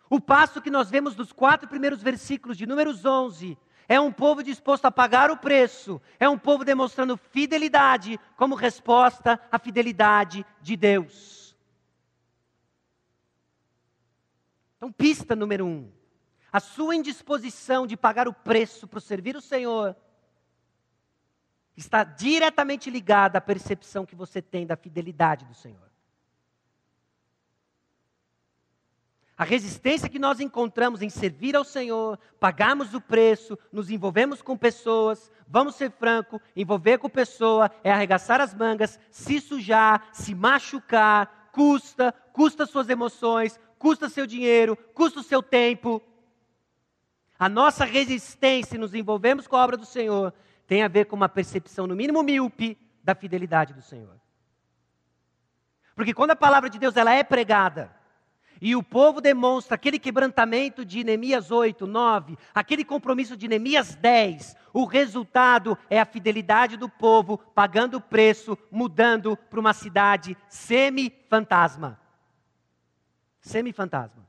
[0.09, 4.42] O passo que nós vemos nos quatro primeiros versículos de Números 11 é um povo
[4.42, 10.77] disposto a pagar o preço, é um povo demonstrando fidelidade como resposta à fidelidade de
[10.77, 11.57] Deus.
[14.77, 15.90] Então, pista número um:
[16.53, 19.97] a sua indisposição de pagar o preço para servir o Senhor
[21.77, 25.86] está diretamente ligada à percepção que você tem da fidelidade do Senhor.
[29.38, 34.57] A resistência que nós encontramos em servir ao Senhor, pagarmos o preço, nos envolvemos com
[34.57, 41.51] pessoas, vamos ser franco, envolver com pessoa é arregaçar as mangas, se sujar, se machucar,
[41.53, 46.01] custa, custa suas emoções, custa seu dinheiro, custa o seu tempo.
[47.38, 50.33] A nossa resistência nos envolvermos com a obra do Senhor
[50.66, 54.18] tem a ver com uma percepção, no mínimo míope, da fidelidade do Senhor.
[55.94, 57.95] Porque quando a palavra de Deus ela é pregada,
[58.61, 64.57] e o povo demonstra aquele quebrantamento de Neemias 8, 9, aquele compromisso de Neemias 10.
[64.73, 71.98] O resultado é a fidelidade do povo pagando o preço, mudando para uma cidade semi-fantasma
[73.46, 74.27] semi-fantasma.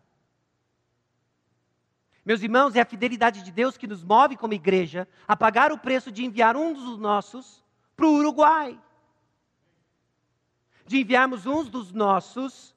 [2.23, 5.77] Meus irmãos, é a fidelidade de Deus que nos move como igreja a pagar o
[5.77, 7.63] preço de enviar um dos nossos
[7.95, 8.79] para o Uruguai.
[10.85, 12.75] De enviarmos uns dos nossos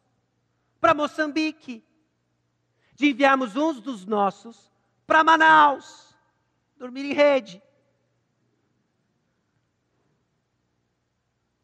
[0.80, 1.84] para Moçambique.
[2.94, 4.70] De enviarmos uns dos nossos
[5.06, 6.14] para Manaus.
[6.76, 7.62] Dormir em rede.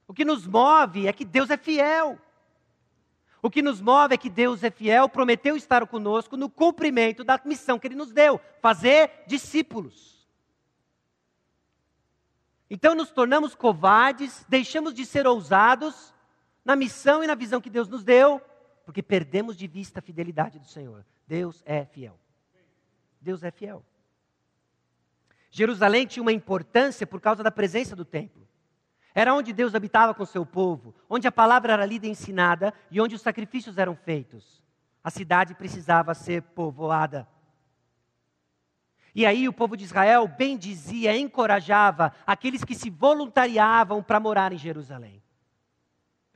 [0.06, 2.18] O que nos move é que Deus é fiel.
[3.42, 7.40] O que nos move é que Deus é fiel, prometeu estar conosco no cumprimento da
[7.44, 10.26] missão que Ele nos deu fazer discípulos.
[12.68, 16.12] Então nos tornamos covardes, deixamos de ser ousados
[16.64, 18.40] na missão e na visão que Deus nos deu,
[18.86, 21.04] porque perdemos de vista a fidelidade do Senhor.
[21.26, 22.16] Deus é fiel.
[23.20, 23.84] Deus é fiel.
[25.50, 28.46] Jerusalém tinha uma importância por causa da presença do templo.
[29.12, 33.00] Era onde Deus habitava com seu povo, onde a palavra era lida e ensinada e
[33.00, 34.62] onde os sacrifícios eram feitos.
[35.02, 37.26] A cidade precisava ser povoada.
[39.12, 44.58] E aí o povo de Israel bendizia, encorajava aqueles que se voluntariavam para morar em
[44.58, 45.22] Jerusalém.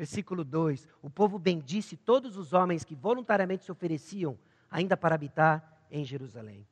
[0.00, 4.38] Versículo 2: O povo bendisse todos os homens que voluntariamente se ofereciam
[4.70, 6.66] ainda para habitar em Jerusalém.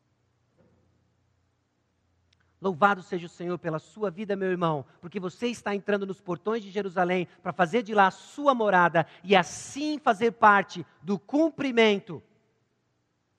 [2.58, 6.62] Louvado seja o Senhor pela sua vida, meu irmão, porque você está entrando nos portões
[6.62, 12.22] de Jerusalém para fazer de lá a sua morada e assim fazer parte do cumprimento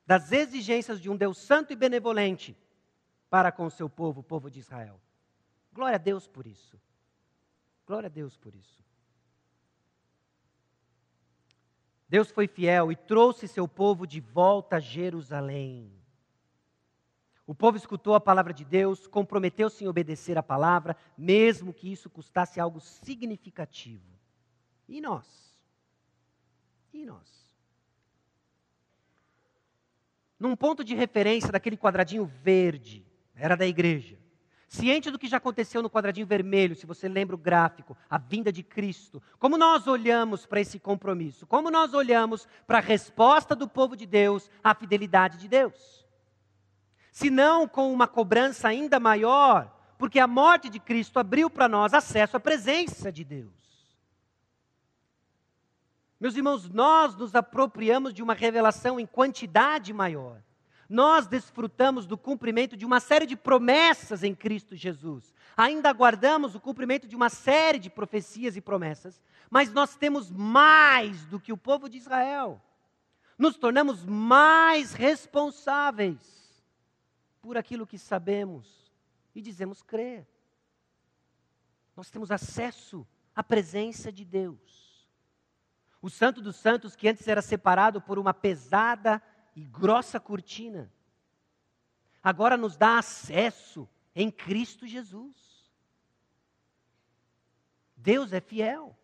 [0.06, 2.56] das exigências de um Deus santo e benevolente
[3.28, 5.02] para com o seu povo, o povo de Israel.
[5.74, 6.80] Glória a Deus por isso.
[7.88, 8.88] Glória a Deus por isso.
[12.10, 15.94] Deus foi fiel e trouxe seu povo de volta a Jerusalém.
[17.46, 22.10] O povo escutou a palavra de Deus, comprometeu-se em obedecer a palavra, mesmo que isso
[22.10, 24.20] custasse algo significativo.
[24.88, 25.56] E nós?
[26.94, 27.40] E nós?
[30.40, 33.06] num ponto de referência daquele quadradinho verde,
[33.36, 34.18] era da igreja.
[34.70, 38.52] Ciente do que já aconteceu no quadradinho vermelho, se você lembra o gráfico, a vinda
[38.52, 39.20] de Cristo.
[39.40, 41.48] Como nós olhamos para esse compromisso?
[41.48, 46.06] Como nós olhamos para a resposta do povo de Deus à fidelidade de Deus?
[47.12, 51.92] Se não com uma cobrança ainda maior, porque a morte de Cristo abriu para nós
[51.92, 53.50] acesso à presença de Deus.
[56.20, 60.44] Meus irmãos, nós nos apropriamos de uma revelação em quantidade maior.
[60.90, 65.32] Nós desfrutamos do cumprimento de uma série de promessas em Cristo Jesus.
[65.56, 69.22] Ainda aguardamos o cumprimento de uma série de profecias e promessas,
[69.52, 72.60] mas nós temos mais do que o povo de Israel.
[73.38, 76.20] Nos tornamos mais responsáveis
[77.40, 78.92] por aquilo que sabemos
[79.36, 80.28] e dizemos crer.
[81.96, 85.08] Nós temos acesso à presença de Deus.
[86.02, 89.22] O Santo dos Santos, que antes era separado por uma pesada
[89.60, 90.90] e grossa cortina,
[92.24, 95.36] agora nos dá acesso em Cristo Jesus.
[97.94, 98.98] Deus é fiel.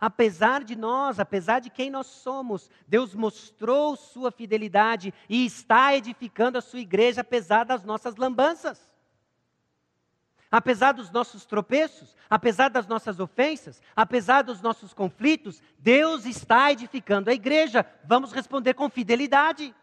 [0.00, 6.56] Apesar de nós, apesar de quem nós somos, Deus mostrou sua fidelidade e está edificando
[6.56, 8.90] a sua igreja apesar das nossas lambanças.
[10.56, 17.28] Apesar dos nossos tropeços, apesar das nossas ofensas, apesar dos nossos conflitos, Deus está edificando
[17.28, 17.84] a igreja.
[18.04, 19.74] Vamos responder com fidelidade.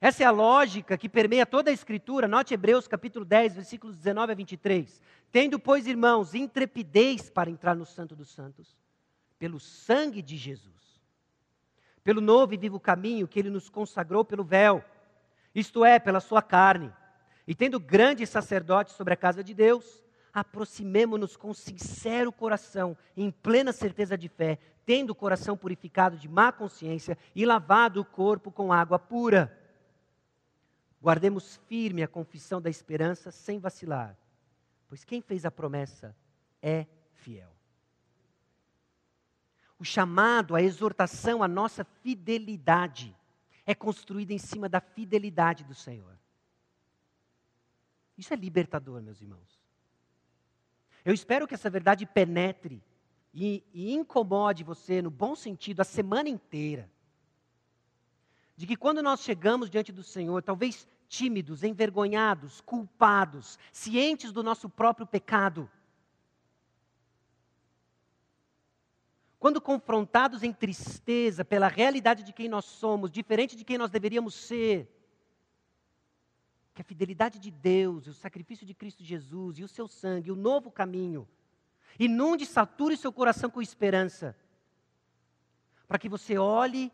[0.00, 2.26] Essa é a lógica que permeia toda a Escritura.
[2.26, 5.02] Note Hebreus capítulo 10, versículos 19 a 23.
[5.30, 8.74] Tendo, pois, irmãos, intrepidez para entrar no Santo dos Santos,
[9.38, 11.02] pelo sangue de Jesus,
[12.02, 14.82] pelo novo e vivo caminho que ele nos consagrou pelo véu
[15.54, 16.92] isto é, pela sua carne.
[17.46, 23.72] E tendo grande sacerdote sobre a casa de Deus, aproximemo-nos com sincero coração, em plena
[23.72, 28.72] certeza de fé, tendo o coração purificado de má consciência e lavado o corpo com
[28.72, 29.54] água pura.
[31.02, 34.16] Guardemos firme a confissão da esperança sem vacilar,
[34.88, 36.14] pois quem fez a promessa
[36.62, 37.52] é fiel.
[39.78, 43.14] O chamado, a exortação à nossa fidelidade
[43.68, 46.18] é construída em cima da fidelidade do Senhor.
[48.16, 49.60] Isso é libertador, meus irmãos.
[51.04, 52.82] Eu espero que essa verdade penetre
[53.34, 56.90] e, e incomode você, no bom sentido, a semana inteira.
[58.56, 64.70] De que quando nós chegamos diante do Senhor, talvez tímidos, envergonhados, culpados, cientes do nosso
[64.70, 65.70] próprio pecado,
[69.38, 74.34] Quando confrontados em tristeza pela realidade de quem nós somos, diferente de quem nós deveríamos
[74.34, 74.92] ser,
[76.74, 80.36] que a fidelidade de Deus, o sacrifício de Cristo Jesus e o seu sangue, o
[80.36, 81.28] novo caminho,
[81.98, 84.36] inunde, sature seu coração com esperança,
[85.86, 86.92] para que você olhe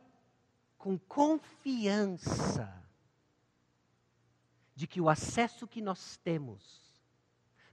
[0.76, 2.82] com confiança
[4.74, 6.82] de que o acesso que nós temos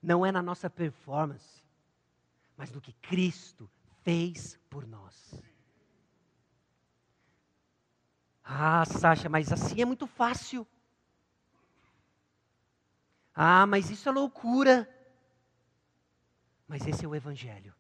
[0.02, 1.62] não é na nossa performance,
[2.56, 3.70] mas no que Cristo
[4.04, 5.42] fez por nós.
[8.44, 10.68] Ah, Sasha, mas assim é muito fácil.
[13.34, 14.90] Ah, mas isso é loucura.
[16.68, 17.74] Mas esse é o Evangelho.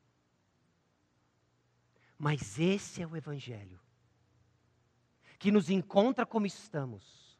[2.17, 3.80] Mas esse é o Evangelho.
[5.38, 7.38] Que nos encontra como estamos,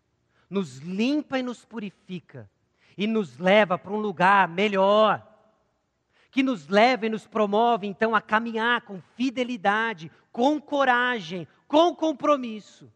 [0.49, 2.49] nos limpa e nos purifica
[2.97, 5.30] e nos leva para um lugar melhor,
[6.32, 12.91] que nos leva e nos promove então a caminhar com fidelidade, com coragem, com compromisso.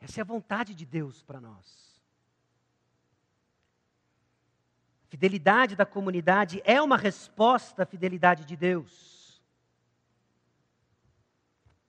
[0.00, 2.00] Essa é a vontade de Deus para nós.
[5.08, 9.42] Fidelidade da comunidade é uma resposta à fidelidade de Deus.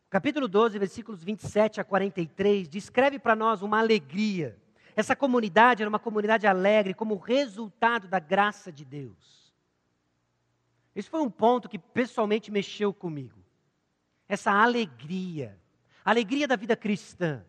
[0.10, 4.61] Capítulo 12, versículos 27 a 43, descreve para nós uma alegria.
[4.96, 9.54] Essa comunidade era uma comunidade alegre como resultado da graça de Deus.
[10.96, 13.40] Esse foi um ponto que pessoalmente mexeu comigo.
[14.28, 15.58] Essa alegria,
[16.04, 17.44] alegria da vida cristã.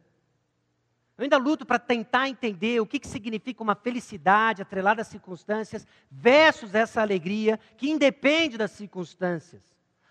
[1.18, 5.86] Eu ainda luto para tentar entender o que, que significa uma felicidade atrelada às circunstâncias
[6.10, 9.62] versus essa alegria que independe das circunstâncias.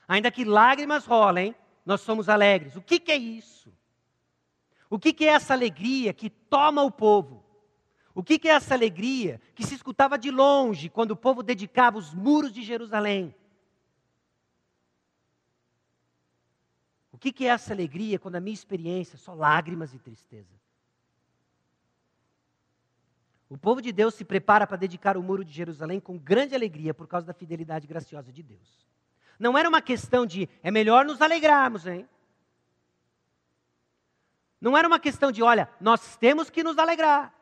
[0.08, 1.56] Ainda que lágrimas rolem,
[1.86, 2.76] nós somos alegres.
[2.76, 3.74] O que, que é isso?
[4.92, 7.42] O que, que é essa alegria que toma o povo?
[8.14, 11.98] O que, que é essa alegria que se escutava de longe quando o povo dedicava
[11.98, 13.34] os muros de Jerusalém?
[17.10, 20.60] O que, que é essa alegria quando a minha experiência é só lágrimas e tristeza?
[23.48, 26.94] O povo de Deus se prepara para dedicar o muro de Jerusalém com grande alegria
[26.94, 28.86] por causa da fidelidade graciosa de Deus.
[29.40, 32.06] Não era uma questão de é melhor nos alegrarmos, hein?
[34.62, 37.34] Não era uma questão de, olha, nós temos que nos alegrar.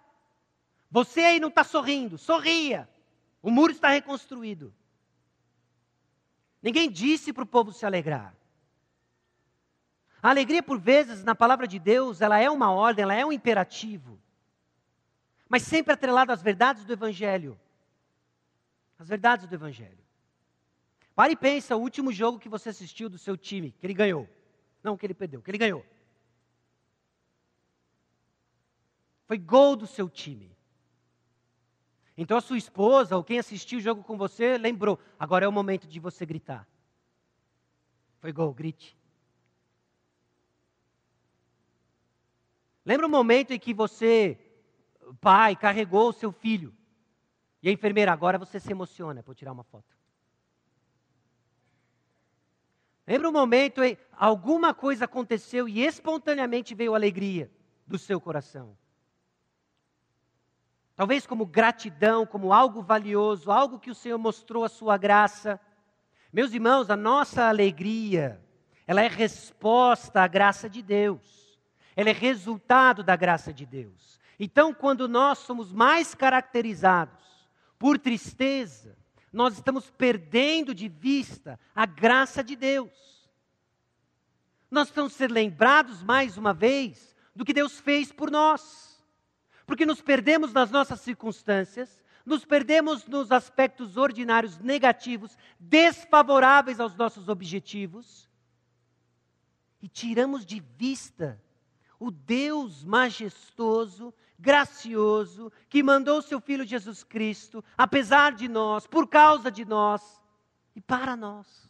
[0.90, 2.90] Você aí não está sorrindo, sorria.
[3.42, 4.74] O muro está reconstruído.
[6.62, 8.34] Ninguém disse para o povo se alegrar.
[10.24, 13.32] A alegria, por vezes, na palavra de Deus, ela é uma ordem, ela é um
[13.32, 14.20] imperativo
[15.50, 17.60] mas sempre atrelado às verdades do Evangelho.
[19.00, 19.98] As verdades do Evangelho.
[21.16, 24.30] Pare e pensa o último jogo que você assistiu do seu time, que ele ganhou.
[24.84, 25.84] Não que ele perdeu, que ele ganhou.
[29.30, 30.58] Foi gol do seu time.
[32.18, 34.98] Então a sua esposa ou quem assistiu o jogo com você lembrou.
[35.20, 36.68] Agora é o momento de você gritar.
[38.20, 38.98] Foi gol, grite.
[42.84, 44.36] Lembra o momento em que você
[45.22, 46.76] pai carregou o seu filho.
[47.62, 49.96] E a enfermeira, agora você se emociona por tirar uma foto.
[53.06, 57.52] Lembra um momento em alguma coisa aconteceu e espontaneamente veio alegria
[57.86, 58.76] do seu coração.
[61.00, 65.58] Talvez como gratidão, como algo valioso, algo que o Senhor mostrou a sua graça.
[66.34, 68.44] Meus irmãos, a nossa alegria,
[68.86, 71.58] ela é resposta à graça de Deus.
[71.96, 74.20] Ela é resultado da graça de Deus.
[74.38, 77.48] Então, quando nós somos mais caracterizados
[77.78, 78.98] por tristeza,
[79.32, 83.32] nós estamos perdendo de vista a graça de Deus.
[84.70, 88.89] Nós vamos ser lembrados mais uma vez do que Deus fez por nós.
[89.70, 97.30] Porque nos perdemos nas nossas circunstâncias, nos perdemos nos aspectos ordinários negativos, desfavoráveis aos nossos
[97.30, 98.28] objetivos,
[99.80, 101.40] e tiramos de vista
[102.00, 109.52] o Deus majestoso gracioso, que mandou seu Filho Jesus Cristo, apesar de nós, por causa
[109.52, 110.20] de nós
[110.76, 111.70] e para nós.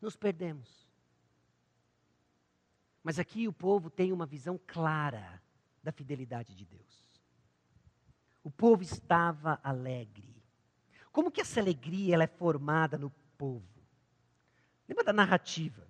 [0.00, 0.88] Nos perdemos.
[3.00, 5.43] Mas aqui o povo tem uma visão clara
[5.84, 7.12] da fidelidade de Deus.
[8.42, 10.42] O povo estava alegre.
[11.12, 13.62] Como que essa alegria ela é formada no povo?
[14.88, 15.86] Lembra da narrativa?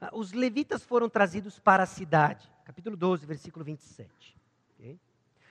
[0.00, 4.36] Ah, os levitas foram trazidos para a cidade capítulo 12, versículo 27.
[4.74, 4.98] Okay?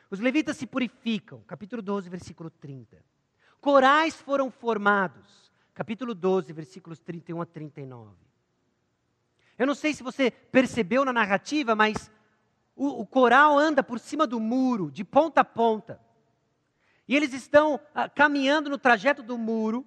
[0.09, 2.97] Os levitas se purificam, capítulo 12, versículo 30.
[3.59, 8.15] Corais foram formados, capítulo 12, versículos 31 a 39.
[9.57, 12.09] Eu não sei se você percebeu na narrativa, mas
[12.81, 16.01] o, o coral anda por cima do muro, de ponta a ponta.
[17.07, 19.85] E eles estão ah, caminhando no trajeto do muro,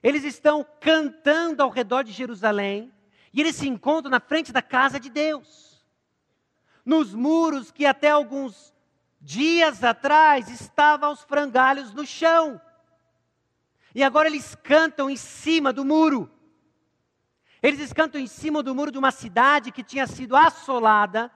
[0.00, 2.92] eles estão cantando ao redor de Jerusalém,
[3.32, 5.84] e eles se encontram na frente da casa de Deus
[6.84, 8.72] nos muros que até alguns
[9.20, 12.60] dias atrás estavam aos frangalhos no chão.
[13.92, 16.30] E agora eles cantam em cima do muro.
[17.60, 21.32] Eles cantam em cima do muro de uma cidade que tinha sido assolada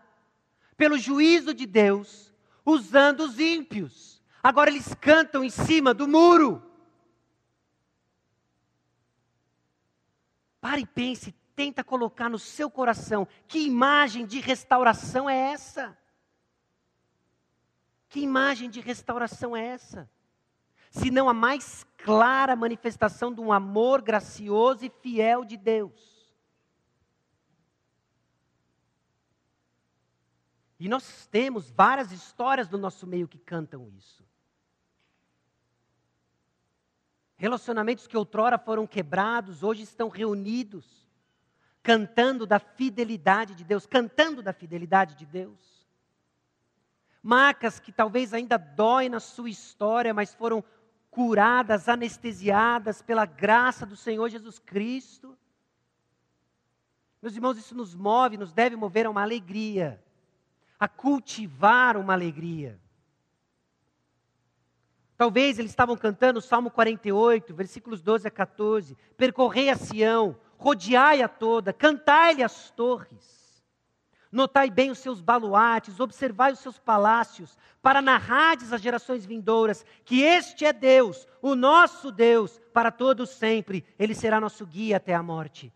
[0.77, 2.33] pelo juízo de Deus,
[2.65, 4.23] usando os ímpios.
[4.43, 6.63] Agora eles cantam em cima do muro.
[10.61, 15.97] Pare e pense, tenta colocar no seu coração que imagem de restauração é essa?
[18.09, 20.11] Que imagem de restauração é essa?
[20.91, 26.14] Se não a mais clara manifestação de um amor gracioso e fiel de Deus.
[30.79, 34.25] E nós temos várias histórias do nosso meio que cantam isso.
[37.37, 41.09] Relacionamentos que outrora foram quebrados, hoje estão reunidos,
[41.83, 45.87] cantando da fidelidade de Deus, cantando da fidelidade de Deus.
[47.23, 50.63] Marcas que talvez ainda doem na sua história, mas foram
[51.11, 55.39] curadas, anestesiadas pela graça do Senhor Jesus Cristo.
[57.23, 60.03] Meus irmãos, isso nos move, nos deve mover a uma alegria,
[60.85, 62.79] a cultivar uma alegria.
[65.17, 71.27] Talvez eles estavam cantando o Salmo 48, versículos 12 a 14: Percorrei a Sião, rodeai-a
[71.27, 73.65] toda, cantai-lhe as torres.
[74.31, 80.21] Notai bem os seus baluartes, observai os seus palácios, para narrades às gerações vindouras que
[80.21, 83.87] este é Deus, o nosso Deus, para todos sempre.
[83.99, 85.73] Ele será nosso guia até a morte.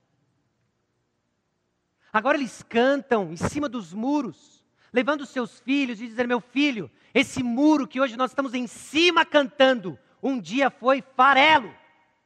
[2.12, 4.57] Agora eles cantam em cima dos muros,
[4.98, 9.24] levando seus filhos e dizendo: Meu filho, esse muro que hoje nós estamos em cima
[9.24, 11.72] cantando, um dia foi farelo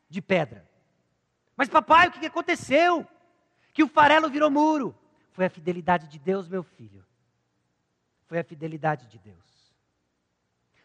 [0.09, 0.67] de pedra.
[1.55, 3.07] Mas papai, o que aconteceu?
[3.75, 4.99] Que o farelo virou muro.
[5.33, 7.05] Foi a fidelidade de Deus, meu filho.
[8.27, 9.75] Foi a fidelidade de Deus.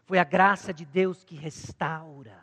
[0.03, 2.37] Foi a graça de Deus que restaura.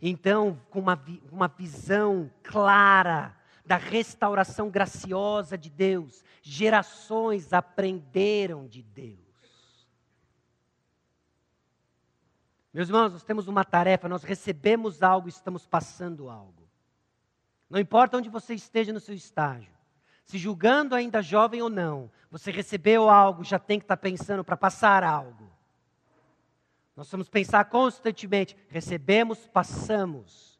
[0.00, 3.36] Então, com uma, uma visão clara
[3.68, 9.18] da restauração graciosa de Deus, gerações aprenderam de Deus.
[12.72, 16.66] Meus irmãos, nós temos uma tarefa, nós recebemos algo, estamos passando algo.
[17.68, 19.72] Não importa onde você esteja no seu estágio,
[20.24, 24.56] se julgando ainda jovem ou não, você recebeu algo, já tem que estar pensando para
[24.56, 25.50] passar algo.
[26.96, 30.57] Nós vamos pensar constantemente: recebemos, passamos.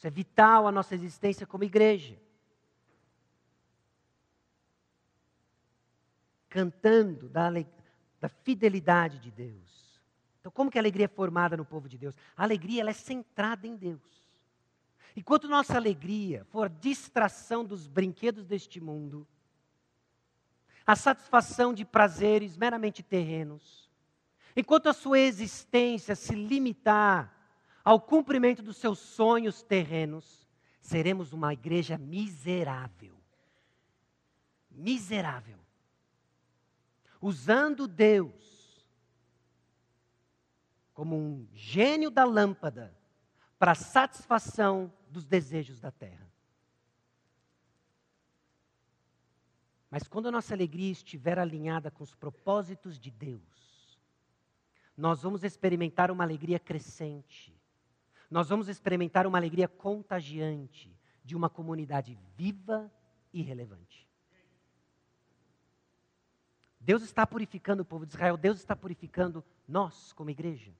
[0.00, 2.18] Isso é vital à nossa existência como igreja.
[6.48, 7.50] Cantando da,
[8.18, 10.00] da fidelidade de Deus.
[10.40, 12.16] Então, como que a alegria é formada no povo de Deus?
[12.34, 14.00] A alegria ela é centrada em Deus.
[15.14, 19.28] Enquanto nossa alegria for distração dos brinquedos deste mundo,
[20.86, 23.90] a satisfação de prazeres meramente terrenos,
[24.56, 27.38] enquanto a sua existência se limitar
[27.84, 30.48] ao cumprimento dos seus sonhos terrenos,
[30.80, 33.16] seremos uma igreja miserável.
[34.70, 35.58] Miserável.
[37.20, 38.50] Usando Deus
[40.94, 42.94] como um gênio da lâmpada
[43.58, 46.30] para satisfação dos desejos da terra.
[49.90, 53.98] Mas quando a nossa alegria estiver alinhada com os propósitos de Deus,
[54.96, 57.59] nós vamos experimentar uma alegria crescente.
[58.30, 62.90] Nós vamos experimentar uma alegria contagiante de uma comunidade viva
[63.32, 64.08] e relevante.
[66.78, 70.72] Deus está purificando o povo de Israel, Deus está purificando nós como igreja.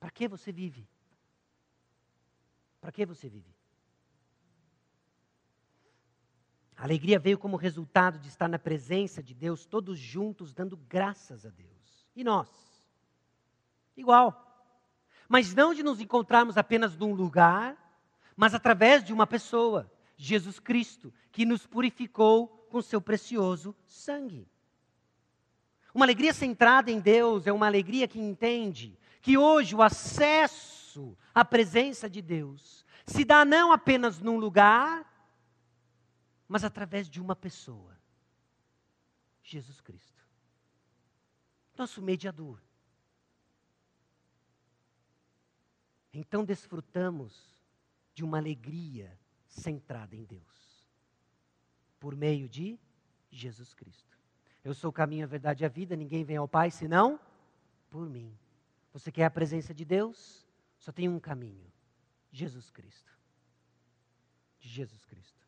[0.00, 0.88] Para que você vive?
[2.80, 3.52] Para que você vive?
[6.76, 11.44] A alegria veio como resultado de estar na presença de Deus, todos juntos, dando graças
[11.44, 12.08] a Deus.
[12.14, 12.48] E nós?
[13.96, 14.47] Igual.
[15.28, 17.76] Mas não de nos encontrarmos apenas num lugar,
[18.34, 24.48] mas através de uma pessoa, Jesus Cristo, que nos purificou com seu precioso sangue.
[25.92, 31.44] Uma alegria centrada em Deus é uma alegria que entende que hoje o acesso à
[31.44, 35.04] presença de Deus se dá não apenas num lugar,
[36.46, 37.98] mas através de uma pessoa:
[39.42, 40.22] Jesus Cristo,
[41.76, 42.60] nosso mediador.
[46.18, 47.32] Então desfrutamos
[48.12, 49.16] de uma alegria
[49.46, 50.84] centrada em Deus,
[52.00, 52.76] por meio de
[53.30, 54.18] Jesus Cristo.
[54.64, 57.20] Eu sou o caminho, a verdade e a vida, ninguém vem ao Pai senão
[57.88, 58.36] por mim.
[58.92, 60.44] Você quer a presença de Deus?
[60.80, 61.72] Só tem um caminho:
[62.32, 63.16] Jesus Cristo.
[64.58, 65.46] Jesus Cristo.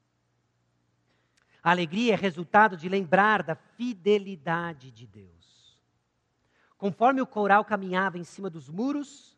[1.65, 5.77] A alegria é resultado de lembrar da fidelidade de Deus.
[6.79, 9.37] Conforme o coral caminhava em cima dos muros,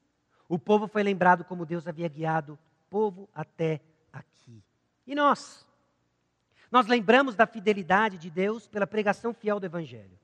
[0.55, 2.59] o povo foi lembrado como Deus havia guiado o
[2.91, 3.81] povo até
[4.13, 4.63] aqui.
[5.07, 5.67] E nós?
[6.71, 10.19] Nós lembramos da fidelidade de Deus pela pregação fiel do Evangelho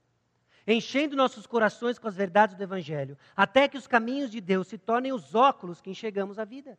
[0.71, 4.77] enchendo nossos corações com as verdades do Evangelho, até que os caminhos de Deus se
[4.77, 6.79] tornem os óculos que enxergamos a vida.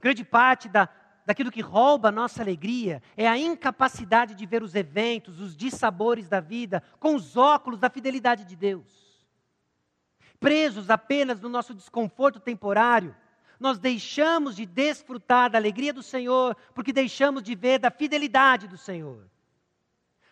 [0.00, 0.88] Grande parte da,
[1.26, 6.26] daquilo que rouba a nossa alegria é a incapacidade de ver os eventos, os dissabores
[6.26, 9.07] da vida, com os óculos da fidelidade de Deus.
[10.40, 13.14] Presos apenas no nosso desconforto temporário,
[13.58, 18.78] nós deixamos de desfrutar da alegria do Senhor, porque deixamos de ver da fidelidade do
[18.78, 19.28] Senhor.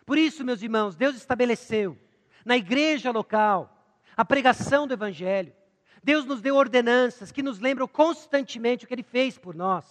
[0.05, 1.97] Por isso, meus irmãos, Deus estabeleceu
[2.45, 3.77] na igreja local
[4.15, 5.53] a pregação do Evangelho.
[6.01, 9.85] Deus nos deu ordenanças que nos lembram constantemente o que Ele fez por nós.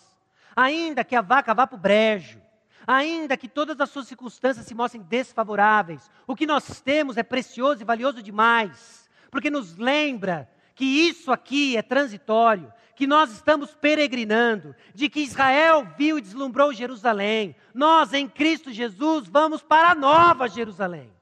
[0.54, 2.40] Ainda que a vaca vá para o brejo,
[2.86, 7.82] ainda que todas as suas circunstâncias se mostrem desfavoráveis, o que nós temos é precioso
[7.82, 14.74] e valioso demais, porque nos lembra que isso aqui é transitório, que nós estamos peregrinando,
[14.94, 17.54] de que Israel viu e deslumbrou Jerusalém.
[17.74, 21.12] Nós, em Cristo Jesus, vamos para a nova Jerusalém.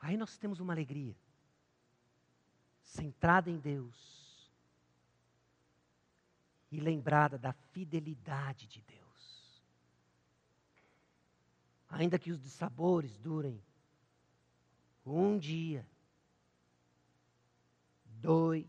[0.00, 1.14] Aí nós temos uma alegria,
[2.82, 4.50] centrada em Deus
[6.72, 9.01] e lembrada da fidelidade de Deus.
[11.92, 13.62] Ainda que os dissabores durem
[15.04, 15.86] um dia,
[18.06, 18.66] dois,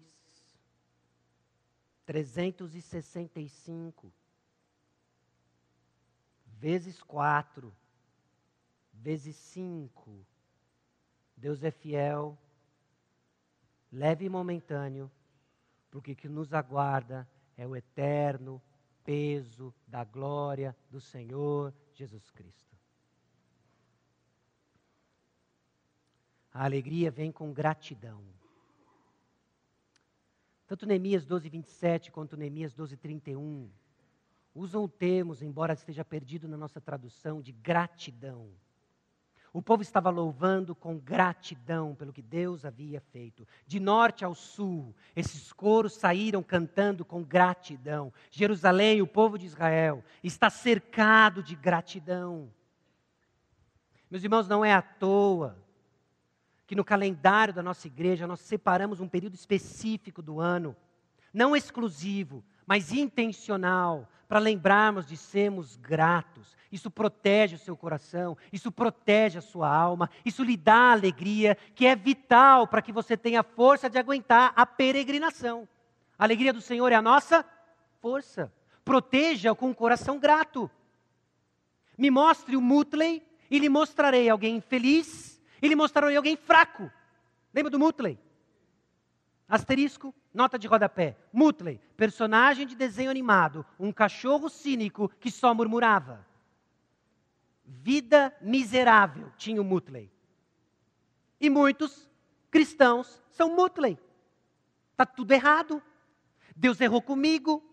[2.06, 4.12] trezentos e sessenta e cinco,
[6.46, 7.74] vezes quatro,
[8.92, 10.26] vezes cinco,
[11.38, 12.38] Deus é fiel,
[13.90, 15.10] leve e momentâneo,
[15.90, 18.62] porque o que nos aguarda é o eterno
[19.02, 22.73] peso da glória do Senhor Jesus Cristo.
[26.54, 28.22] A alegria vem com gratidão.
[30.68, 33.70] Tanto Neemias 12, 27 quanto Neemias 12, 31
[34.56, 38.50] usam termos, embora esteja perdido na nossa tradução, de gratidão.
[39.52, 43.48] O povo estava louvando com gratidão pelo que Deus havia feito.
[43.68, 48.12] De norte ao sul, esses coros saíram cantando com gratidão.
[48.32, 52.52] Jerusalém, o povo de Israel, está cercado de gratidão.
[54.10, 55.56] Meus irmãos, não é à toa
[56.66, 60.76] que no calendário da nossa igreja nós separamos um período específico do ano,
[61.34, 66.56] não exclusivo, mas intencional, para lembrarmos de sermos gratos.
[66.72, 71.86] Isso protege o seu coração, isso protege a sua alma, isso lhe dá alegria, que
[71.86, 75.68] é vital para que você tenha força de aguentar a peregrinação.
[76.18, 77.46] A alegria do Senhor é a nossa
[78.02, 78.52] força.
[78.84, 80.70] Proteja com um coração grato.
[81.98, 85.33] Me mostre o Mutley e lhe mostrarei alguém feliz
[85.64, 86.92] e lhe mostrarei alguém fraco.
[87.54, 88.20] Lembra do Mutley?
[89.48, 91.18] Asterisco, nota de rodapé.
[91.32, 96.28] Mutley, personagem de desenho animado, um cachorro cínico que só murmurava.
[97.64, 100.12] Vida miserável tinha o Mutley.
[101.40, 102.10] E muitos
[102.52, 103.98] cristãos são Mutley.
[104.92, 105.82] Está tudo errado.
[106.54, 107.64] Deus errou comigo.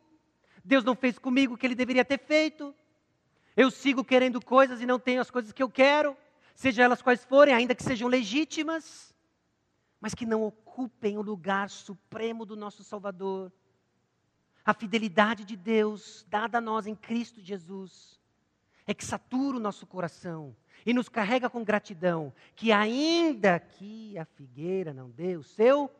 [0.64, 2.72] Deus não fez comigo o que ele deveria ter feito.
[3.56, 6.16] Eu sigo querendo coisas e não tenho as coisas que eu quero,
[6.54, 9.14] seja elas quais forem, ainda que sejam legítimas,
[10.00, 13.52] mas que não ocupem o lugar supremo do nosso Salvador.
[14.64, 18.20] A fidelidade de Deus dada a nós em Cristo Jesus
[18.86, 24.24] é que satura o nosso coração e nos carrega com gratidão, que ainda que a
[24.24, 25.90] figueira não dê o seu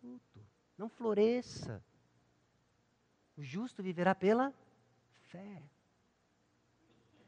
[0.00, 0.40] fruto,
[0.76, 1.82] não floresça,
[3.36, 4.52] o justo viverá pela
[5.28, 5.62] fé.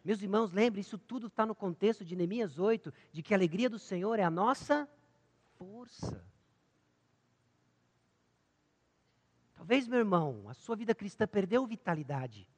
[0.04, 3.68] Meus irmãos, lembre, isso tudo está no contexto de Neemias 8, de que a alegria
[3.68, 4.88] do Senhor é a nossa
[5.58, 6.24] força.
[9.54, 12.48] Talvez, meu irmão, a sua vida cristã perdeu vitalidade,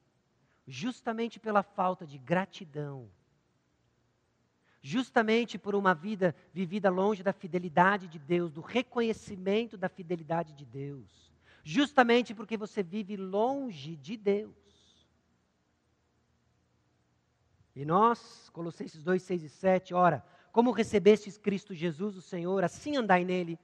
[0.65, 3.11] justamente pela falta de gratidão,
[4.81, 10.65] justamente por uma vida vivida longe da fidelidade de Deus, do reconhecimento da fidelidade de
[10.65, 14.62] Deus, justamente porque você vive longe de Deus.
[17.75, 22.95] E nós, Colossenses 2, 6 e 7, ora, como recebestes Cristo Jesus, o Senhor, assim
[22.95, 23.57] andai nele.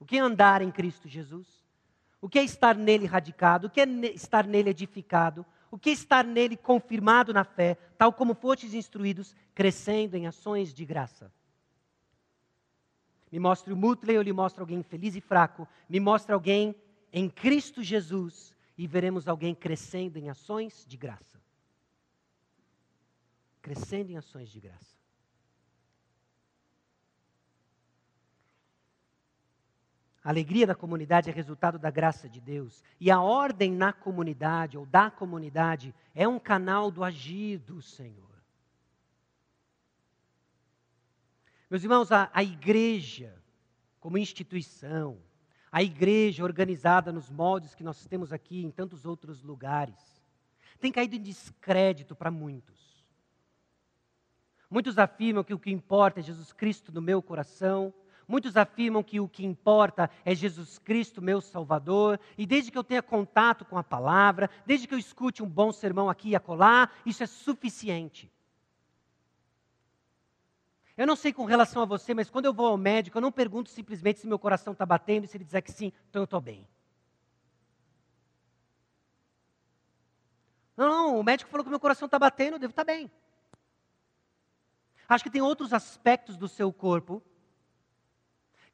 [0.00, 1.46] O que é andar em Cristo Jesus?
[2.20, 3.68] O que é estar nele radicado?
[3.68, 5.46] O que é estar nele edificado?
[5.70, 10.74] O que é estar nele confirmado na fé, tal como fostes instruídos, crescendo em ações
[10.74, 11.32] de graça?
[13.30, 15.68] Me mostre o Mutley ou lhe mostre alguém feliz e fraco.
[15.88, 16.74] Me mostre alguém
[17.12, 21.40] em Cristo Jesus e veremos alguém crescendo em ações de graça.
[23.66, 24.94] Crescendo em ações de graça.
[30.22, 32.80] A alegria da comunidade é resultado da graça de Deus.
[33.00, 38.40] E a ordem na comunidade, ou da comunidade, é um canal do agir do Senhor.
[41.68, 43.34] Meus irmãos, a, a igreja,
[43.98, 45.18] como instituição,
[45.72, 50.22] a igreja organizada nos moldes que nós temos aqui em tantos outros lugares,
[50.78, 52.95] tem caído em descrédito para muitos.
[54.70, 57.92] Muitos afirmam que o que importa é Jesus Cristo no meu coração,
[58.28, 62.82] Muitos afirmam que o que importa é Jesus Cristo, meu Salvador, e desde que eu
[62.82, 66.90] tenha contato com a palavra, desde que eu escute um bom sermão aqui e acolá,
[67.04, 68.30] isso é suficiente.
[70.96, 73.30] Eu não sei com relação a você, mas quando eu vou ao médico, eu não
[73.30, 76.24] pergunto simplesmente se meu coração está batendo e se ele disser que sim, então eu
[76.24, 76.66] estou bem.
[80.76, 83.10] Não, o médico falou que meu coração está batendo, eu devo estar tá bem.
[85.08, 87.22] Acho que tem outros aspectos do seu corpo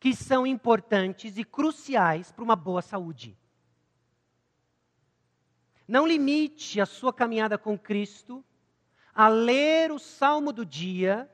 [0.01, 3.39] que são importantes e cruciais para uma boa saúde.
[5.87, 8.45] Não limite a sua caminhada com Cristo
[9.15, 11.31] a ler o salmo do dia,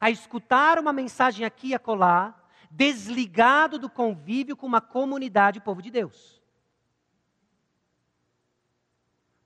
[0.00, 2.38] a escutar uma mensagem aqui e acolá,
[2.70, 6.42] desligado do convívio com uma comunidade, povo de Deus.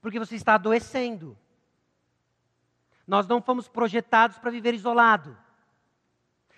[0.01, 1.37] Porque você está adoecendo.
[3.09, 5.35] Nós não fomos projetados para viver isolado.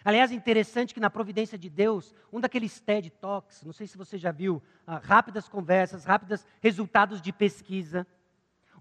[0.04, 4.18] Aliás, interessante que na providência de Deus, um daqueles TED Talks, não sei se você
[4.18, 8.06] já viu, ah, rápidas conversas, rápidos resultados de pesquisa.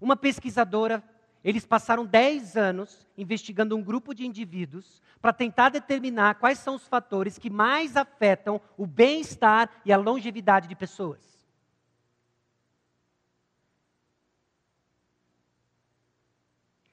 [0.01, 1.01] Uma pesquisadora,
[1.45, 6.85] eles passaram 10 anos investigando um grupo de indivíduos para tentar determinar quais são os
[6.85, 11.40] fatores que mais afetam o bem-estar e a longevidade de pessoas.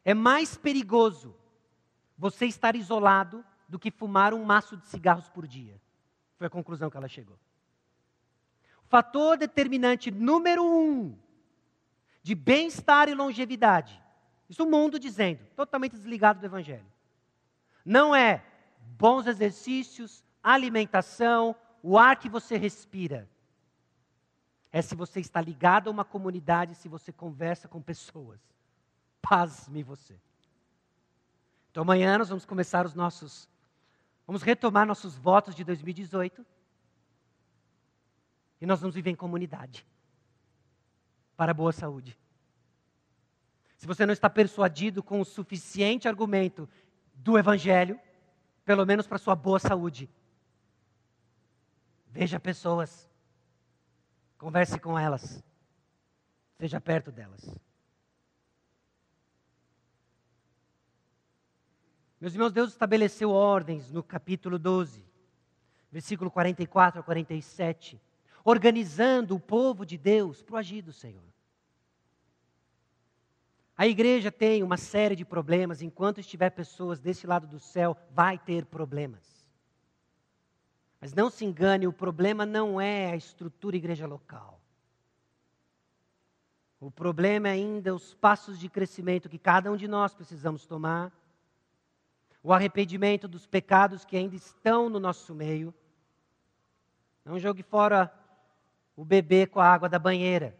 [0.08, 1.36] É mais perigoso
[2.16, 5.78] você estar isolado do que fumar um maço de cigarros por dia.
[6.38, 7.38] Foi a conclusão que ela chegou.
[8.86, 11.14] O fator determinante número um
[12.22, 14.02] de bem-estar e longevidade,
[14.48, 16.90] isso o mundo dizendo, totalmente desligado do Evangelho,
[17.84, 18.42] não é
[18.96, 23.28] bons exercícios, alimentação, o ar que você respira.
[24.72, 28.40] É se você está ligado a uma comunidade, se você conversa com pessoas.
[29.20, 30.18] Pasme você.
[31.70, 33.48] Então amanhã nós vamos começar os nossos.
[34.26, 36.44] Vamos retomar nossos votos de 2018.
[38.60, 39.86] E nós vamos viver em comunidade.
[41.36, 42.18] Para a boa saúde.
[43.76, 46.68] Se você não está persuadido com o suficiente argumento
[47.14, 47.98] do Evangelho,
[48.64, 50.10] pelo menos para a sua boa saúde,
[52.08, 53.08] veja pessoas,
[54.36, 55.42] converse com elas,
[56.58, 57.56] seja perto delas.
[62.20, 65.04] Meus irmãos, Deus estabeleceu ordens no capítulo 12,
[65.90, 68.00] versículo 44 a 47,
[68.44, 71.22] organizando o povo de Deus para o agir do Senhor.
[73.76, 78.36] A igreja tem uma série de problemas, enquanto estiver pessoas desse lado do céu, vai
[78.36, 79.46] ter problemas.
[81.00, 84.60] Mas não se engane, o problema não é a estrutura igreja local.
[86.80, 91.12] O problema é ainda os passos de crescimento que cada um de nós precisamos tomar
[92.48, 95.74] o arrependimento dos pecados que ainda estão no nosso meio.
[97.22, 98.10] Não jogue fora
[98.96, 100.58] o bebê com a água da banheira.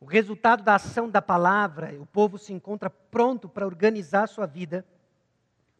[0.00, 4.82] O resultado da ação da palavra, o povo se encontra pronto para organizar sua vida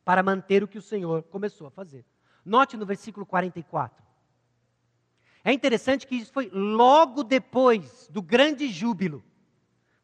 [0.04, 2.04] para manter o que o Senhor começou a fazer.
[2.44, 4.04] Note no versículo 44.
[5.42, 9.24] É interessante que isso foi logo depois do grande júbilo.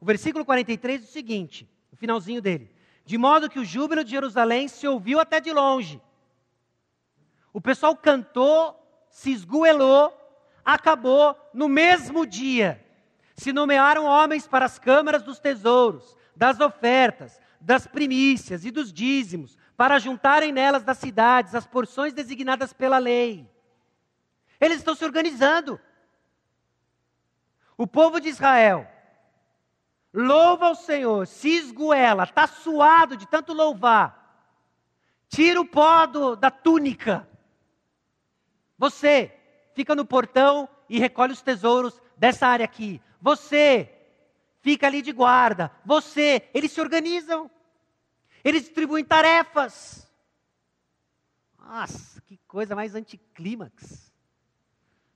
[0.00, 4.10] O versículo 43 é o seguinte, o finalzinho dele de modo que o júbilo de
[4.10, 6.00] Jerusalém se ouviu até de longe.
[7.52, 8.78] O pessoal cantou,
[9.10, 10.16] se esgoelou,
[10.64, 12.84] acabou no mesmo dia.
[13.36, 19.58] Se nomearam homens para as câmaras dos tesouros, das ofertas, das primícias e dos dízimos,
[19.76, 23.50] para juntarem nelas das cidades as porções designadas pela lei.
[24.60, 25.80] Eles estão se organizando.
[27.76, 28.86] O povo de Israel
[30.12, 34.22] Louva o Senhor, se esgoela, está suado de tanto louvar.
[35.28, 37.26] Tira o pó do, da túnica.
[38.76, 39.34] Você
[39.74, 43.00] fica no portão e recolhe os tesouros dessa área aqui.
[43.20, 43.90] Você
[44.60, 45.70] fica ali de guarda.
[45.84, 47.50] Você, eles se organizam.
[48.44, 50.06] Eles distribuem tarefas.
[51.58, 54.12] Nossa, que coisa mais anticlímax.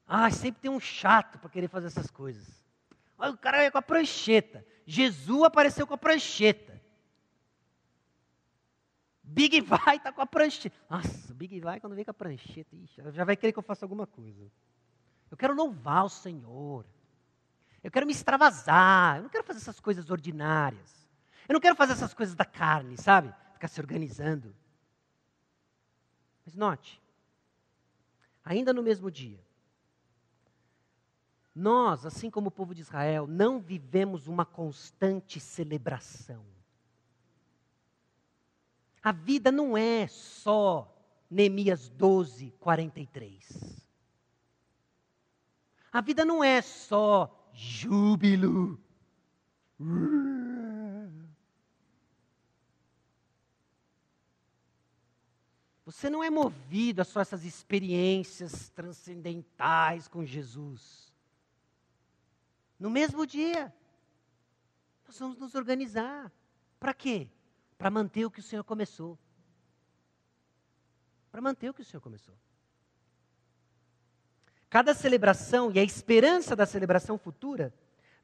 [0.06, 2.64] Ah, sempre tem um chato para querer fazer essas coisas.
[3.18, 4.64] O cara é com a prancheta.
[4.86, 6.80] Jesus apareceu com a prancheta.
[9.22, 10.76] Big Vai está com a prancheta.
[10.88, 13.84] Nossa, Big Vai quando vem com a prancheta, ixi, já vai querer que eu faça
[13.84, 14.50] alguma coisa.
[15.28, 16.86] Eu quero louvar o Senhor.
[17.82, 19.16] Eu quero me extravasar.
[19.16, 21.08] Eu não quero fazer essas coisas ordinárias.
[21.48, 23.34] Eu não quero fazer essas coisas da carne, sabe?
[23.52, 24.54] Ficar se organizando.
[26.44, 27.02] Mas note,
[28.44, 29.44] ainda no mesmo dia,
[31.56, 36.44] nós, assim como o povo de Israel, não vivemos uma constante celebração.
[39.02, 40.94] A vida não é só
[41.30, 43.88] Neemias 12, 43.
[45.90, 48.78] A vida não é só júbilo.
[55.86, 61.05] Você não é movido a só essas experiências transcendentais com Jesus.
[62.78, 63.72] No mesmo dia,
[65.06, 66.30] nós vamos nos organizar.
[66.78, 67.28] Para quê?
[67.78, 69.18] Para manter o que o Senhor começou.
[71.30, 72.34] Para manter o que o Senhor começou.
[74.68, 77.72] Cada celebração e a esperança da celebração futura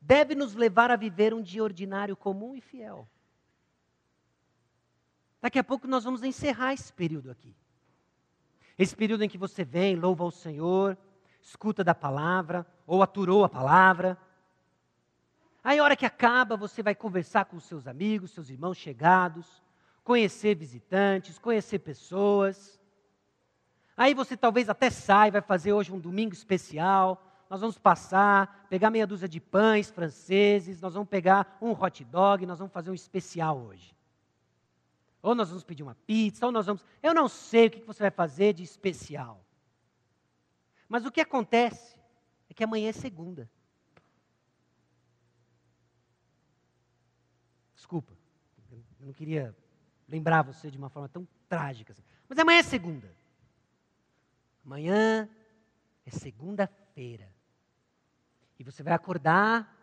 [0.00, 3.09] deve nos levar a viver um dia ordinário comum e fiel.
[5.40, 7.55] Daqui a pouco nós vamos encerrar esse período aqui.
[8.78, 10.98] Esse período em que você vem, louva ao Senhor,
[11.40, 14.18] escuta da palavra, ou aturou a palavra.
[15.65, 19.63] Aí, a hora que acaba, você vai conversar com seus amigos, seus irmãos chegados,
[20.03, 22.81] conhecer visitantes, conhecer pessoas.
[23.97, 27.25] Aí você talvez até sai, vai fazer hoje um domingo especial.
[27.49, 32.45] Nós vamos passar, pegar meia dúzia de pães franceses, nós vamos pegar um hot dog,
[32.47, 33.95] nós vamos fazer um especial hoje.
[35.23, 36.85] Ou nós vamos pedir uma pizza, ou nós vamos.
[37.01, 39.45] Eu não sei o que você vai fazer de especial.
[40.89, 41.97] Mas o que acontece
[42.51, 43.49] é que amanhã é segunda.
[47.93, 48.16] Desculpa,
[48.70, 49.55] eu não queria
[50.09, 51.93] lembrar você de uma forma tão trágica.
[51.93, 52.03] Assim.
[52.26, 53.14] Mas amanhã é segunda.
[54.64, 55.28] Amanhã
[56.07, 57.30] é segunda-feira.
[58.59, 59.76] E você vai acordar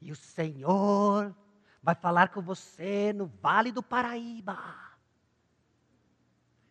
[0.00, 1.36] e o Senhor
[1.82, 4.74] vai falar com você no Vale do Paraíba.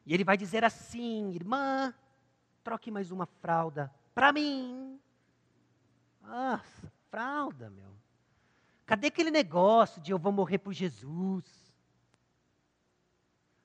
[0.08, 1.94] E ele vai dizer assim: irmã,
[2.64, 5.00] troque mais uma fralda para mim.
[6.20, 7.95] Nossa, fralda, meu.
[8.86, 11.44] Cadê aquele negócio de eu vou morrer por Jesus?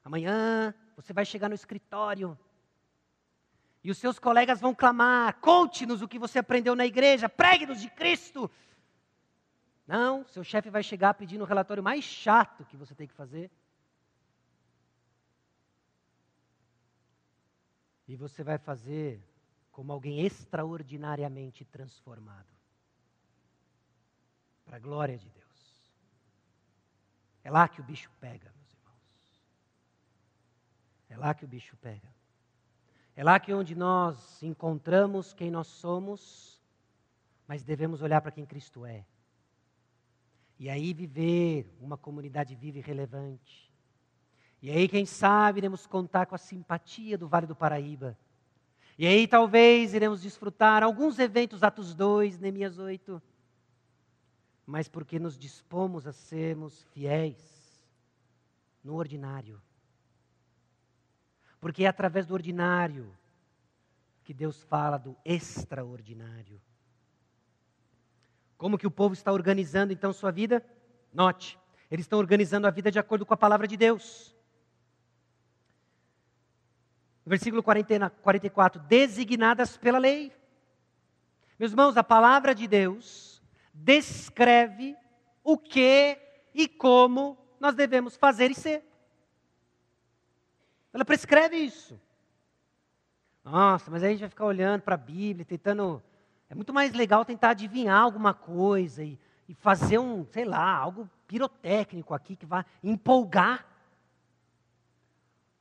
[0.03, 2.39] Amanhã você vai chegar no escritório
[3.83, 7.91] e os seus colegas vão clamar: conte-nos o que você aprendeu na igreja, pregue-nos de
[7.91, 8.51] Cristo.
[9.87, 13.51] Não, seu chefe vai chegar pedindo o relatório mais chato que você tem que fazer.
[18.07, 19.23] E você vai fazer
[19.71, 22.60] como alguém extraordinariamente transformado.
[24.71, 25.93] Para a glória de Deus.
[27.43, 29.45] É lá que o bicho pega, meus irmãos.
[31.09, 32.09] É lá que o bicho pega.
[33.17, 36.63] É lá que onde nós encontramos quem nós somos,
[37.49, 39.05] mas devemos olhar para quem Cristo é.
[40.57, 43.75] E aí viver uma comunidade viva e relevante.
[44.63, 48.17] E aí, quem sabe, iremos contar com a simpatia do Vale do Paraíba.
[48.97, 53.21] E aí, talvez, iremos desfrutar alguns eventos, Atos 2, Neemias 8.
[54.71, 57.39] Mas porque nos dispomos a sermos fiéis
[58.83, 59.61] no ordinário
[61.61, 63.15] porque é através do ordinário
[64.25, 66.61] que Deus fala do extraordinário.
[68.57, 70.65] Como que o povo está organizando então sua vida?
[71.13, 71.59] Note,
[71.91, 74.35] eles estão organizando a vida de acordo com a palavra de Deus.
[77.27, 80.33] Versículo 40, 44, designadas pela lei.
[81.59, 83.30] Meus irmãos, a palavra de Deus
[83.83, 84.97] descreve
[85.43, 86.19] o que
[86.55, 88.85] e como nós devemos fazer e ser.
[90.93, 92.01] Ela prescreve isso.
[93.45, 96.03] Nossa, mas aí a gente vai ficar olhando para a Bíblia, tentando.
[96.49, 99.19] É muito mais legal tentar adivinhar alguma coisa e,
[99.49, 103.67] e fazer um, sei lá, algo pirotécnico aqui que vai empolgar.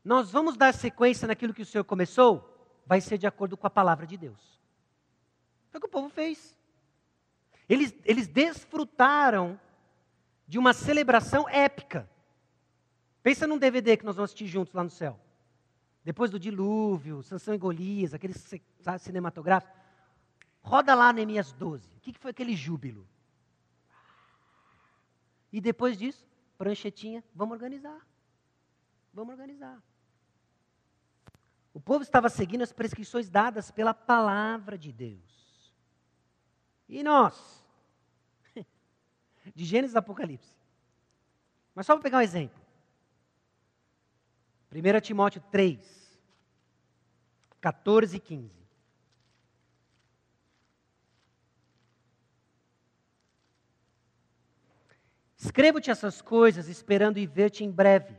[0.04, 2.46] Nós vamos dar sequência naquilo que o Senhor começou?
[2.86, 4.60] Vai ser de acordo com a palavra de Deus.
[5.70, 6.59] Foi o que o povo fez.
[7.70, 9.60] Eles, eles desfrutaram
[10.48, 12.10] de uma celebração épica.
[13.22, 15.20] Pensa num DVD que nós vamos assistir juntos lá no céu.
[16.04, 18.34] Depois do dilúvio, Sansão e Golias, aquele
[18.98, 19.78] cinematográfico.
[20.62, 21.98] Roda lá Neemias 12.
[21.98, 23.08] O que foi aquele júbilo?
[25.54, 28.00] E depois disso, pranchetinha, vamos organizar.
[29.14, 29.82] Vamos organizar.
[31.74, 35.74] O povo estava seguindo as prescrições dadas pela palavra de Deus.
[36.88, 37.59] E nós?
[39.60, 40.56] De Gênesis e Apocalipse.
[41.76, 42.58] Mas só para pegar um exemplo.
[44.72, 46.18] 1 Timóteo 3,
[47.60, 48.58] 14 e 15.
[55.36, 58.16] Escrevo-te essas coisas, esperando ir ver-te em breve,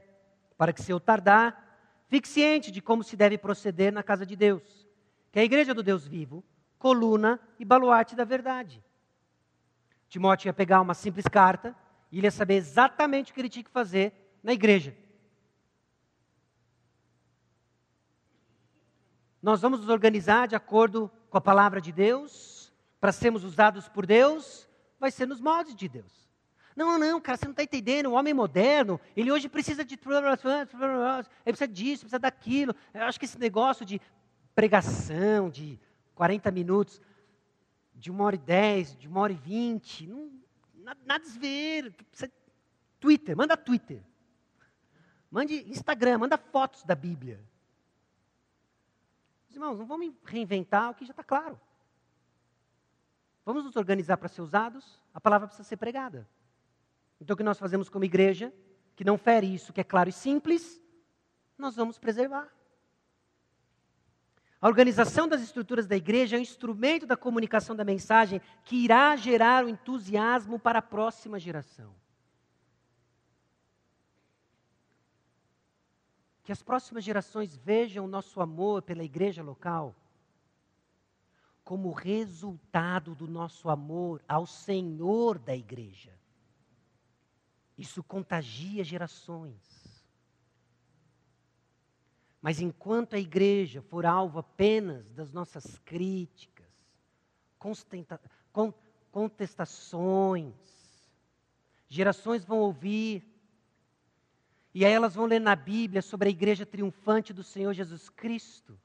[0.59, 4.37] para que, se eu tardar, fique ciente de como se deve proceder na casa de
[4.37, 4.87] Deus,
[5.33, 6.45] que é a igreja do Deus vivo,
[6.79, 8.85] coluna e baluarte da verdade.
[10.11, 11.75] Timóteo ia pegar uma simples carta
[12.11, 14.95] e ele ia saber exatamente o que ele tinha que fazer na igreja.
[19.41, 24.05] Nós vamos nos organizar de acordo com a palavra de Deus, para sermos usados por
[24.05, 26.29] Deus, vai ser nos moldes de Deus.
[26.75, 28.07] Não, não, cara, você não está entendendo.
[28.07, 29.95] O homem moderno, ele hoje precisa de.
[29.95, 32.75] Ele precisa disso, precisa daquilo.
[32.93, 34.01] Eu acho que esse negócio de
[34.55, 35.79] pregação de
[36.15, 37.01] 40 minutos,
[38.01, 40.33] de uma hora e dez, de uma hora e vinte, não,
[40.77, 41.95] nada, nada a ver.
[42.99, 44.03] Twitter, manda Twitter.
[45.31, 47.39] Mande Instagram, manda fotos da Bíblia.
[49.49, 51.61] Os irmãos, não vamos reinventar o que já está claro.
[53.45, 56.27] Vamos nos organizar para ser usados, a palavra precisa ser pregada.
[57.21, 58.53] Então, o que nós fazemos como igreja,
[58.97, 60.83] que não fere isso, que é claro e simples,
[61.59, 62.49] nós vamos preservar.
[64.61, 69.17] A organização das estruturas da igreja é um instrumento da comunicação da mensagem que irá
[69.17, 71.95] gerar o entusiasmo para a próxima geração.
[76.45, 79.97] Que as próximas gerações vejam o nosso amor pela igreja local
[81.65, 86.13] como resultado do nosso amor ao Senhor da igreja.
[87.79, 89.80] Isso contagia gerações.
[92.41, 96.67] Mas enquanto a igreja for alvo apenas das nossas críticas,
[99.13, 100.55] contestações,
[101.89, 103.23] gerações vão ouvir,
[104.73, 108.79] e aí elas vão ler na Bíblia sobre a igreja triunfante do Senhor Jesus Cristo,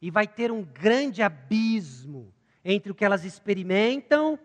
[0.00, 4.38] e vai ter um grande abismo entre o que elas experimentam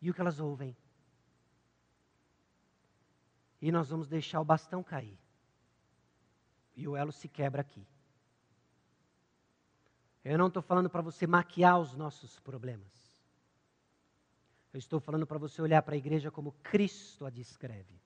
[0.00, 0.76] e o que elas ouvem
[3.60, 5.18] e nós vamos deixar o bastão cair.
[6.76, 7.86] E o elo se quebra aqui.
[10.24, 12.88] Eu não estou falando para você maquiar os nossos problemas.
[14.72, 18.00] Eu estou falando para você olhar para a igreja como Cristo a descreve.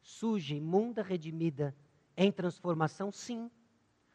[0.00, 1.74] Suja, imunda, redimida,
[2.16, 3.50] em transformação, sim,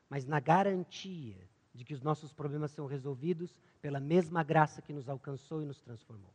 [0.09, 1.37] mas na garantia
[1.73, 5.81] de que os nossos problemas são resolvidos pela mesma graça que nos alcançou e nos
[5.81, 6.33] transformou.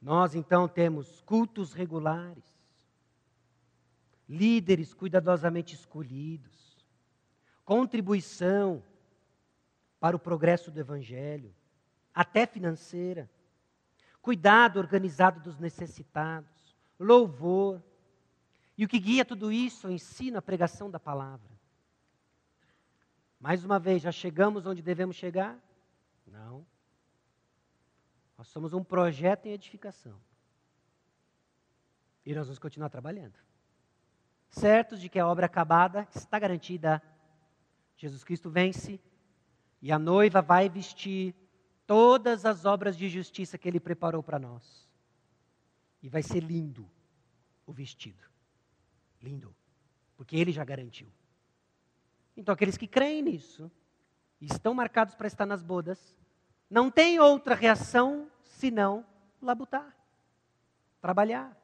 [0.00, 2.44] Nós então temos cultos regulares,
[4.28, 6.86] líderes cuidadosamente escolhidos,
[7.64, 8.82] contribuição
[10.00, 11.54] para o progresso do Evangelho,
[12.14, 13.30] até financeira,
[14.20, 17.82] cuidado organizado dos necessitados, louvor.
[18.76, 21.50] E o que guia tudo isso o ensino, a pregação da palavra.
[23.38, 25.58] Mais uma vez, já chegamos onde devemos chegar?
[26.26, 26.64] Não.
[28.38, 30.18] Nós somos um projeto em edificação.
[32.24, 33.34] E nós vamos continuar trabalhando.
[34.52, 37.02] Certos de que a obra acabada está garantida.
[37.96, 39.00] Jesus Cristo vence
[39.80, 41.34] e a noiva vai vestir
[41.86, 44.88] todas as obras de justiça que ele preparou para nós.
[46.02, 46.88] E vai ser lindo
[47.66, 48.22] o vestido.
[49.20, 49.54] Lindo.
[50.16, 51.10] Porque ele já garantiu.
[52.36, 53.70] Então, aqueles que creem nisso,
[54.40, 56.14] e estão marcados para estar nas bodas,
[56.68, 59.04] não tem outra reação senão
[59.40, 59.96] labutar,
[61.00, 61.56] trabalhar,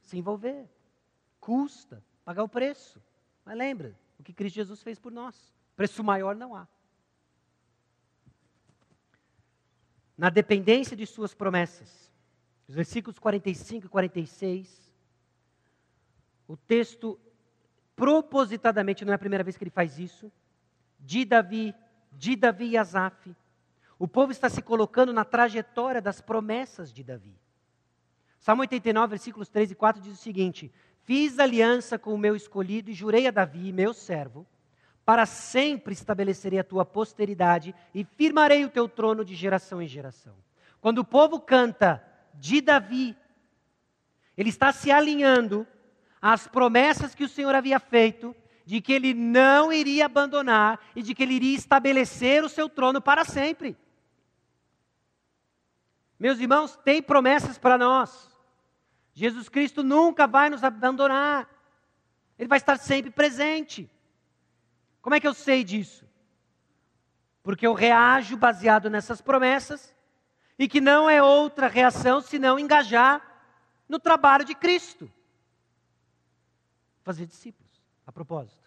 [0.00, 0.68] se envolver.
[1.40, 3.00] Custa, pagar o preço.
[3.44, 5.52] Mas lembra o que Cristo Jesus fez por nós.
[5.76, 6.66] Preço maior não há.
[10.16, 12.12] Na dependência de suas promessas.
[12.68, 14.92] Os versículos 45 e 46.
[16.46, 17.18] O texto,
[17.96, 20.30] propositadamente, não é a primeira vez que ele faz isso,
[21.00, 21.74] de Davi,
[22.12, 23.34] de Davi e Asaf,
[23.98, 27.38] o povo está se colocando na trajetória das promessas de Davi.
[28.40, 30.72] Salmo 89, versículos 3 e 4 diz o seguinte:
[31.04, 34.46] Fiz aliança com o meu escolhido e jurei a Davi, meu servo,
[35.04, 40.34] para sempre estabelecerei a tua posteridade e firmarei o teu trono de geração em geração.
[40.80, 42.02] Quando o povo canta
[42.34, 43.16] de Davi,
[44.36, 45.66] ele está se alinhando
[46.20, 48.34] às promessas que o Senhor havia feito,
[48.64, 53.00] de que ele não iria abandonar e de que ele iria estabelecer o seu trono
[53.00, 53.76] para sempre.
[56.18, 58.31] Meus irmãos, tem promessas para nós.
[59.12, 61.48] Jesus Cristo nunca vai nos abandonar.
[62.38, 63.90] Ele vai estar sempre presente.
[65.00, 66.06] Como é que eu sei disso?
[67.42, 69.94] Porque eu reajo baseado nessas promessas
[70.58, 73.20] e que não é outra reação senão engajar
[73.88, 75.10] no trabalho de Cristo.
[77.02, 78.62] Fazer discípulos, a propósito.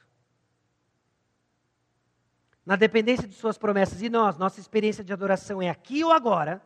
[2.66, 6.62] Na dependência de suas promessas e nós, nossa experiência de adoração é aqui ou agora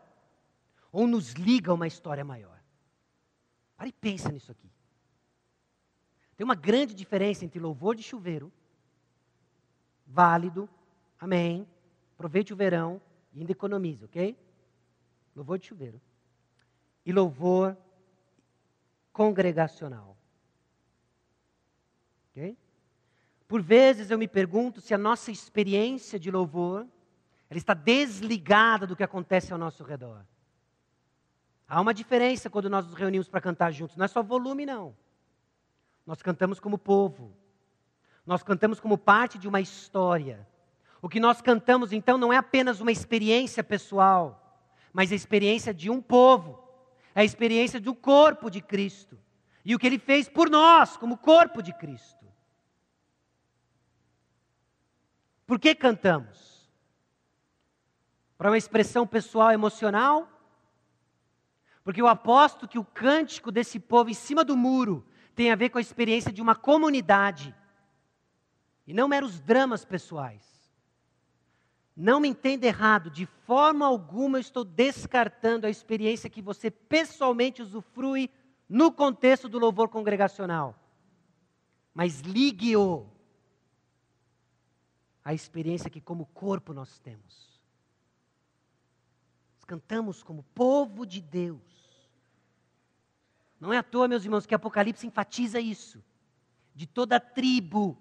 [0.92, 2.59] ou nos liga a uma história maior.
[3.80, 4.70] Para e pensa nisso aqui.
[6.36, 8.52] Tem uma grande diferença entre louvor de chuveiro,
[10.06, 10.70] válido,
[11.18, 11.66] amém,
[12.14, 13.02] aproveite o verão
[13.34, 14.38] e ainda economize, ok?
[15.34, 16.02] Louvor de chuveiro.
[17.06, 17.78] E louvor
[19.14, 20.18] congregacional.
[22.32, 22.58] Ok?
[23.48, 26.86] Por vezes eu me pergunto se a nossa experiência de louvor
[27.50, 30.26] ela está desligada do que acontece ao nosso redor.
[31.70, 33.96] Há uma diferença quando nós nos reunimos para cantar juntos.
[33.96, 34.98] Não é só volume, não.
[36.04, 37.32] Nós cantamos como povo.
[38.26, 40.48] Nós cantamos como parte de uma história.
[41.00, 44.60] O que nós cantamos, então, não é apenas uma experiência pessoal,
[44.92, 46.68] mas a experiência de um povo.
[47.14, 49.20] É a experiência do corpo de Cristo.
[49.64, 52.26] E o que ele fez por nós, como corpo de Cristo.
[55.46, 56.68] Por que cantamos?
[58.40, 60.39] Para uma expressão pessoal emocional?
[61.90, 65.04] Porque eu aposto que o cântico desse povo em cima do muro
[65.34, 67.52] tem a ver com a experiência de uma comunidade
[68.86, 70.72] e não meros dramas pessoais.
[71.98, 77.64] Não me entenda errado, de forma alguma eu estou descartando a experiência que você pessoalmente
[77.64, 78.30] usufrui
[78.70, 80.80] no contexto do louvor congregacional.
[81.92, 83.10] Mas ligue-o
[85.26, 87.60] a experiência que, como corpo, nós temos.
[89.66, 91.79] Cantamos como povo de Deus.
[93.60, 96.02] Não é à toa, meus irmãos, que Apocalipse enfatiza isso.
[96.74, 97.98] De toda tribo,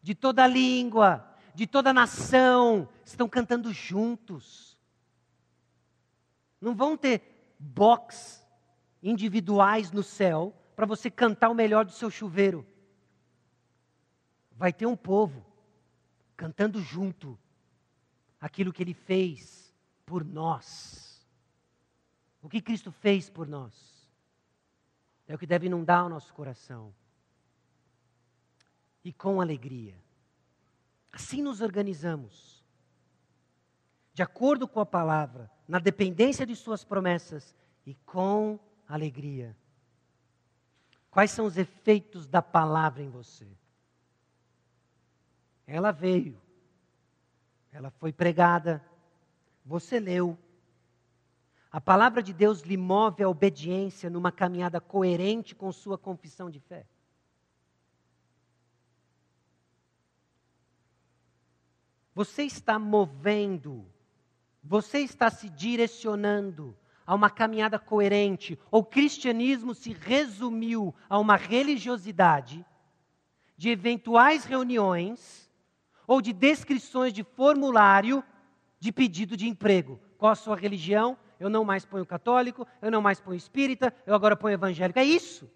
[0.00, 4.78] de toda língua, de toda nação, estão cantando juntos.
[6.60, 8.46] Não vão ter box
[9.02, 12.64] individuais no céu para você cantar o melhor do seu chuveiro.
[14.52, 15.44] Vai ter um povo
[16.36, 17.38] cantando junto
[18.40, 19.74] aquilo que ele fez
[20.06, 21.26] por nós.
[22.40, 23.93] O que Cristo fez por nós
[25.26, 26.94] é o que deve inundar o nosso coração.
[29.02, 29.96] E com alegria.
[31.12, 32.64] Assim nos organizamos.
[34.12, 39.56] De acordo com a palavra, na dependência de Suas promessas e com alegria.
[41.10, 43.46] Quais são os efeitos da palavra em você?
[45.66, 46.40] Ela veio,
[47.72, 48.84] ela foi pregada,
[49.64, 50.38] você leu.
[51.74, 56.60] A palavra de Deus lhe move a obediência numa caminhada coerente com sua confissão de
[56.60, 56.86] fé.
[62.14, 63.84] Você está movendo,
[64.62, 68.56] você está se direcionando a uma caminhada coerente.
[68.70, 72.64] O cristianismo se resumiu a uma religiosidade
[73.56, 75.50] de eventuais reuniões
[76.06, 78.22] ou de descrições de formulário
[78.78, 79.98] de pedido de emprego.
[80.16, 81.18] Qual a sua religião?
[81.38, 84.98] Eu não mais ponho católico, eu não mais ponho espírita, eu agora ponho evangélico.
[84.98, 85.50] É isso.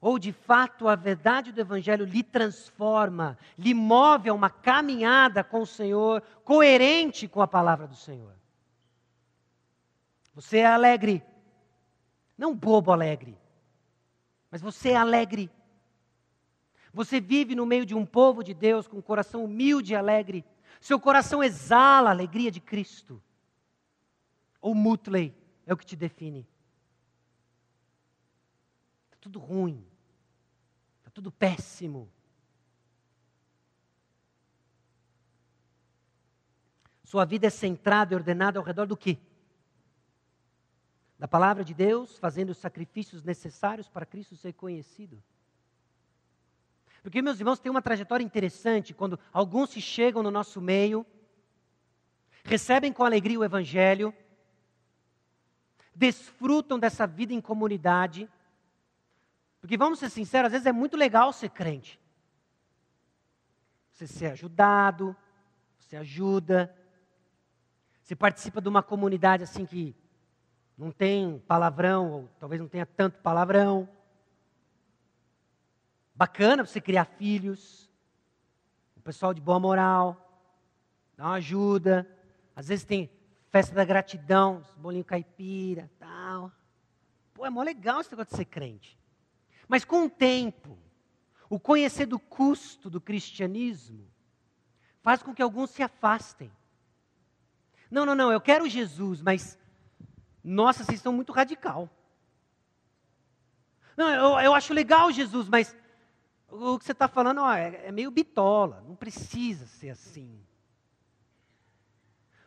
[0.00, 5.60] Ou de fato a verdade do Evangelho lhe transforma, lhe move a uma caminhada com
[5.60, 8.32] o Senhor, coerente com a palavra do Senhor.
[10.34, 11.22] Você é alegre,
[12.36, 13.36] não bobo alegre,
[14.50, 15.50] mas você é alegre.
[16.94, 20.44] Você vive no meio de um povo de Deus com um coração humilde e alegre.
[20.80, 23.22] Seu coração exala a alegria de Cristo.
[24.60, 25.34] Ou Mutley
[25.66, 26.46] é o que te define.
[29.06, 29.86] Está tudo ruim.
[30.98, 32.10] Está tudo péssimo.
[37.04, 39.18] Sua vida é centrada e ordenada ao redor do quê?
[41.18, 45.20] Da palavra de Deus, fazendo os sacrifícios necessários para Cristo ser conhecido.
[47.02, 51.04] Porque, meus irmãos, tem uma trajetória interessante quando alguns se chegam no nosso meio,
[52.44, 54.14] recebem com alegria o Evangelho,
[56.00, 58.26] desfrutam dessa vida em comunidade.
[59.60, 62.00] Porque, vamos ser sinceros, às vezes é muito legal ser crente.
[63.92, 65.14] Você ser ajudado,
[65.78, 66.74] você ajuda,
[68.02, 69.94] você participa de uma comunidade assim que
[70.76, 73.86] não tem palavrão, ou talvez não tenha tanto palavrão.
[76.14, 77.90] Bacana você criar filhos,
[78.96, 80.16] o pessoal de boa moral,
[81.14, 82.08] dá uma ajuda.
[82.56, 83.10] Às vezes tem
[83.50, 86.50] festa da gratidão, bolinho caipira, tal.
[87.34, 88.98] Pô, é mó legal esse negócio de ser crente.
[89.68, 90.78] Mas com o tempo,
[91.48, 94.08] o conhecer do custo do cristianismo
[95.02, 96.50] faz com que alguns se afastem.
[97.90, 99.58] Não, não, não, eu quero Jesus, mas
[100.42, 101.90] nossa, vocês estão muito radical.
[103.96, 105.76] Não, eu, eu acho legal Jesus, mas
[106.48, 110.40] o que você está falando ó, é, é meio bitola, não precisa ser assim.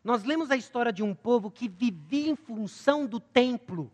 [0.04, 3.92] Nós lemos a história de um povo que vivia em função do templo.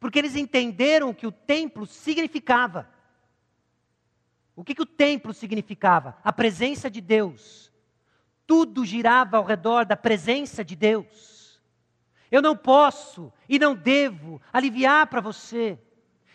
[0.00, 2.88] Porque eles entenderam o que o templo significava.
[4.56, 6.16] O que, que o templo significava?
[6.24, 7.70] A presença de Deus.
[8.46, 11.60] Tudo girava ao redor da presença de Deus.
[12.30, 15.78] Eu não posso e não devo aliviar para você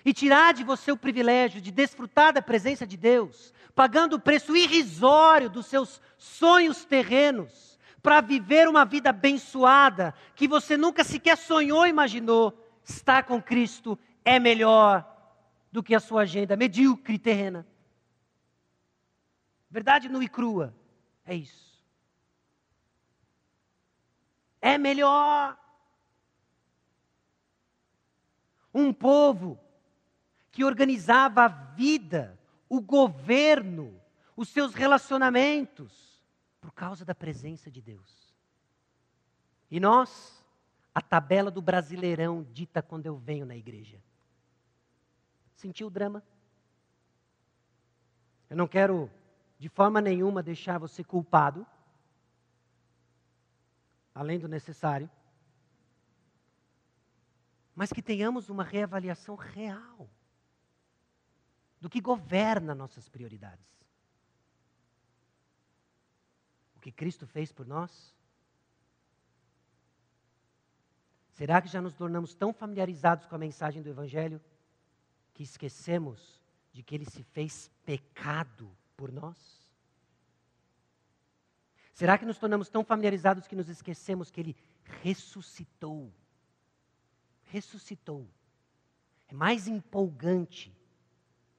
[0.08, 4.56] e tirar de você o privilégio de desfrutar da presença de Deus, pagando o preço
[4.56, 11.80] irrisório dos seus sonhos terrenos, para viver uma vida abençoada que você nunca sequer sonhou
[11.80, 15.06] ou imaginou, estar com Cristo é melhor
[15.74, 17.68] do que a sua agenda medíocre terrena.
[19.70, 20.74] Verdade nua e crua,
[21.26, 21.84] é isso.
[24.62, 25.58] É melhor.
[28.74, 29.67] Um povo
[30.58, 32.36] que organizava a vida,
[32.68, 34.02] o governo,
[34.36, 36.20] os seus relacionamentos,
[36.60, 38.34] por causa da presença de Deus.
[39.70, 40.44] E nós,
[40.96, 44.02] a tabela do brasileirão dita quando eu venho na igreja.
[45.54, 46.24] Sentiu o drama?
[48.50, 49.12] Eu não quero
[49.60, 51.68] de forma nenhuma deixar você culpado,
[54.12, 55.08] além do necessário,
[57.76, 60.10] mas que tenhamos uma reavaliação real
[61.80, 63.66] do que governa nossas prioridades.
[66.76, 68.16] O que Cristo fez por nós?
[71.34, 74.42] Será que já nos tornamos tão familiarizados com a mensagem do Evangelho
[75.34, 76.42] que esquecemos
[76.74, 79.38] de que ele se fez pecado por nós?
[81.94, 84.56] Será que nos tornamos tão familiarizados que nos esquecemos que ele
[85.02, 86.14] ressuscitou?
[87.46, 88.28] Ressuscitou.
[89.28, 90.77] É mais empolgante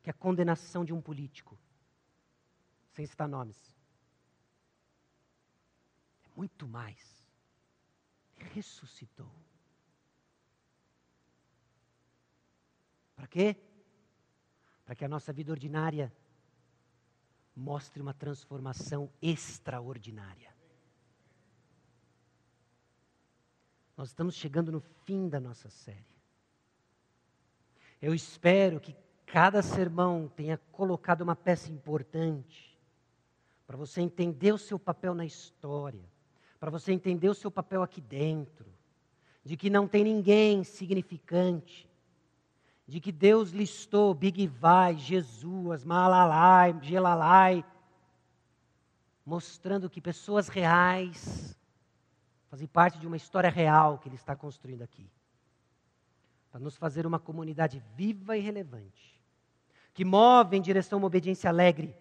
[0.03, 1.59] que a condenação de um político,
[2.93, 3.75] sem citar nomes.
[6.25, 7.25] É muito mais.
[8.37, 9.31] Ressuscitou.
[13.17, 13.57] Para quê?
[14.89, 16.11] para que a nossa vida ordinária
[17.55, 20.51] mostre uma transformação extraordinária.
[23.95, 26.17] Nós estamos chegando no fim da nossa série.
[28.01, 28.97] Eu espero que
[29.33, 32.79] cada sermão tenha colocado uma peça importante
[33.67, 36.05] para você entender o seu papel na história,
[36.59, 38.67] para você entender o seu papel aqui dentro,
[39.45, 41.89] de que não tem ninguém significante,
[42.87, 47.63] de que Deus listou Big Vai, Jesus, Malalai, Gelalai,
[49.25, 51.55] mostrando que pessoas reais
[52.49, 55.07] fazem parte de uma história real que Ele está construindo aqui.
[56.51, 59.18] Para nos fazer uma comunidade viva e relevante,
[59.95, 61.95] que move em direção a uma obediência alegre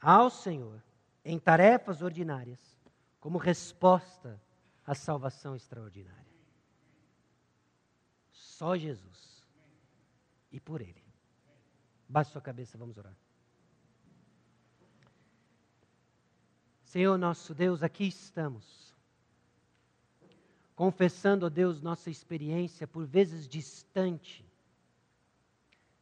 [0.00, 0.82] ao Senhor
[1.24, 2.60] em tarefas ordinárias,
[3.18, 4.40] como resposta
[4.86, 6.24] à salvação extraordinária.
[8.30, 9.44] Só Jesus.
[10.52, 11.02] E por Ele.
[12.08, 13.16] Baixe sua cabeça, vamos orar.
[16.84, 18.94] Senhor nosso Deus, aqui estamos.
[20.76, 24.45] Confessando, ó Deus, nossa experiência, por vezes distante,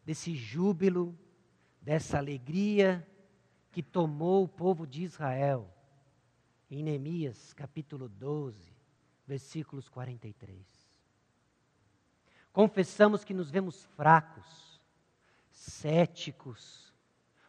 [0.04, 1.18] desse júbilo,
[1.80, 3.06] dessa alegria
[3.70, 5.70] que tomou o povo de Israel.
[6.70, 8.72] Em Neemias capítulo 12,
[9.26, 10.84] versículos 43.
[12.52, 14.80] Confessamos que nos vemos fracos,
[15.50, 16.94] céticos,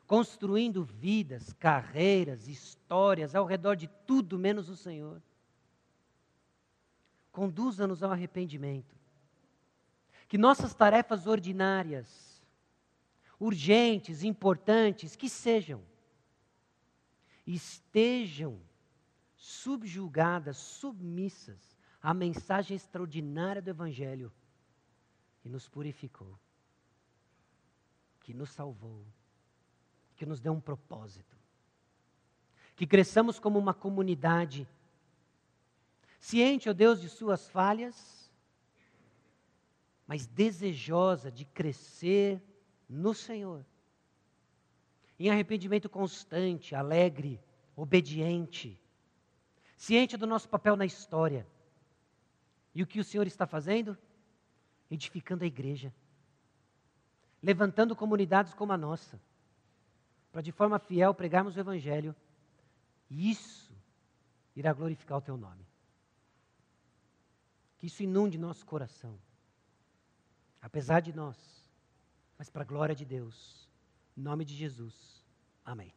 [0.08, 5.22] construindo vidas, carreiras, histórias ao redor de tudo menos o Senhor.
[7.32, 8.96] Conduza-nos ao arrependimento.
[10.28, 12.35] Que nossas tarefas ordinárias,
[13.46, 15.84] urgentes, importantes, que sejam,
[17.46, 18.60] estejam
[19.36, 24.34] subjugadas, submissas à mensagem extraordinária do Evangelho
[25.42, 26.40] que nos purificou,
[28.22, 29.06] que nos salvou,
[30.16, 31.36] que nos deu um propósito.
[32.76, 34.68] Que cresçamos como uma comunidade,
[36.20, 38.30] ciente, ó Deus, de suas falhas,
[40.08, 42.42] mas desejosa de crescer
[42.88, 43.66] no Senhor.
[45.20, 47.40] Em arrependimento constante, alegre,
[47.76, 48.80] obediente,
[49.78, 51.48] ciente do nosso papel na história.
[52.74, 53.98] E o que o Senhor está fazendo?
[54.90, 55.94] edificando a igreja,
[57.42, 59.20] levantando comunidades como a nossa,
[60.32, 62.16] para de forma fiel pregarmos o Evangelho,
[63.10, 63.74] e isso
[64.56, 65.66] irá glorificar o teu nome.
[67.78, 69.20] Que isso inunde nosso coração,
[70.62, 71.38] apesar de nós,
[72.38, 73.70] mas para a glória de Deus,
[74.18, 75.24] em nome de Jesus.
[75.64, 75.94] Amém.